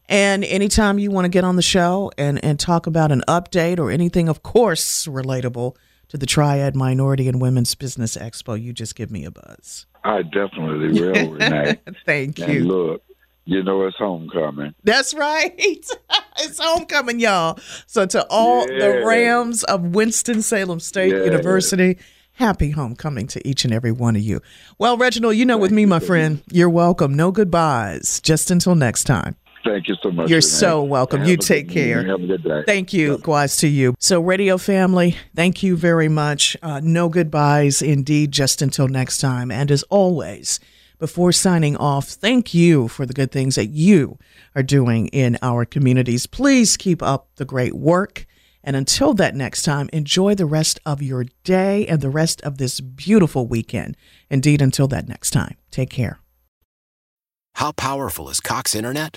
And 0.09 0.45
anytime 0.45 0.99
you 0.99 1.11
want 1.11 1.25
to 1.25 1.29
get 1.29 1.45
on 1.45 1.57
the 1.57 1.63
show 1.63 2.13
and, 2.17 2.43
and 2.45 2.61
talk 2.61 2.87
about 2.87 3.11
an 3.11 3.23
update 3.27 3.79
or 3.79 3.91
anything, 3.91 4.29
of 4.29 4.43
course, 4.43 5.07
relatable 5.07 5.77
to 6.09 6.17
the 6.17 6.27
Triad 6.27 6.77
Minority 6.77 7.29
and 7.29 7.41
Women's 7.41 7.75
Business 7.75 8.17
Expo, 8.17 8.61
you 8.61 8.73
just 8.73 8.95
give 8.95 9.11
me 9.11 9.25
a 9.25 9.31
buzz. 9.31 9.87
I 10.05 10.23
definitely 10.23 11.01
will, 11.01 11.33
Renee. 11.33 11.81
Thank 12.05 12.39
you. 12.39 12.65
Look, 12.65 13.03
you 13.45 13.63
know 13.63 13.85
it's 13.87 13.97
homecoming. 13.97 14.75
That's 14.85 15.15
right. 15.15 15.53
it's 16.39 16.59
homecoming, 16.61 17.19
y'all. 17.19 17.59
So 17.87 18.07
to 18.07 18.25
all 18.31 18.71
yeah. 18.71 18.79
the 18.79 19.05
Rams 19.05 19.65
of 19.65 19.95
Winston-Salem 19.95 20.79
State 20.79 21.13
yeah. 21.13 21.25
University, 21.25 21.99
happy 22.33 22.71
homecoming 22.71 23.27
to 23.29 23.49
each 23.49 23.65
and 23.65 23.73
every 23.73 23.93
one 23.93 24.15
of 24.15 24.23
you. 24.23 24.41
Well, 24.79 24.97
Reginald, 24.97 25.37
you 25.37 25.45
know 25.45 25.55
Thank 25.55 25.63
with 25.63 25.73
me, 25.73 25.87
my 25.87 25.99
friend, 25.99 26.43
you're 26.53 26.71
welcome. 26.71 27.15
No 27.15 27.33
goodbyes. 27.33 28.21
Just 28.21 28.51
until 28.51 28.77
next 28.77 29.05
time. 29.05 29.37
Thank 29.67 29.89
you 29.89 29.97
so 30.03 30.11
much. 30.11 30.31
You're 30.31 30.41
so 30.41 30.83
welcome. 30.83 31.25
You 31.25 31.37
take 31.37 31.69
care. 31.69 32.07
Have 32.07 32.23
a 32.23 32.27
good 32.27 32.43
day. 32.45 32.63
Thank 32.65 32.93
you. 32.93 33.17
Likewise 33.17 33.57
to 33.59 33.69
you. 33.69 33.95
So, 33.99 34.21
radio 34.21 34.59
family, 34.59 35.17
thank 35.35 35.63
you 35.63 35.77
very 35.77 36.09
much. 36.09 36.57
Uh, 36.63 36.81
no 36.83 37.09
goodbyes, 37.09 37.83
indeed, 37.83 38.33
just 38.33 38.63
until 38.63 38.89
next 38.89 39.19
time. 39.19 39.51
And 39.51 39.71
as 39.71 39.83
always, 39.85 40.61
before 40.99 41.33
signing 41.33 41.77
off, 41.77 42.09
thank 42.09 42.55
you 42.55 42.89
for 42.89 43.05
the 43.05 43.13
good 43.13 43.33
things 43.33 43.57
that 43.57 43.67
you 43.67 44.19
are 44.55 44.63
doing 44.63 45.09
in 45.09 45.39
our 45.43 45.65
communities. 45.65 46.27
Please 46.27 46.77
keep 46.77 47.03
up 47.03 47.29
the 47.37 47.45
great 47.45 47.75
work. 47.75 48.27
And 48.65 48.75
until 48.75 49.15
that 49.15 49.35
next 49.35 49.63
time, 49.63 49.89
enjoy 49.93 50.35
the 50.35 50.47
rest 50.47 50.81
of 50.85 51.01
your 51.01 51.27
day 51.45 51.87
and 51.87 52.01
the 52.01 52.11
rest 52.11 52.41
of 52.43 52.59
this 52.59 52.81
beautiful 52.81 53.47
weekend. 53.47 53.97
Indeed, 54.29 54.61
until 54.61 54.89
that 54.89 55.09
next 55.09 55.31
time, 55.31 55.57
take 55.71 55.91
care. 55.91 56.19
How 57.55 57.73
powerful 57.73 58.29
is 58.29 58.41
Cox 58.41 58.75
Internet? 58.75 59.17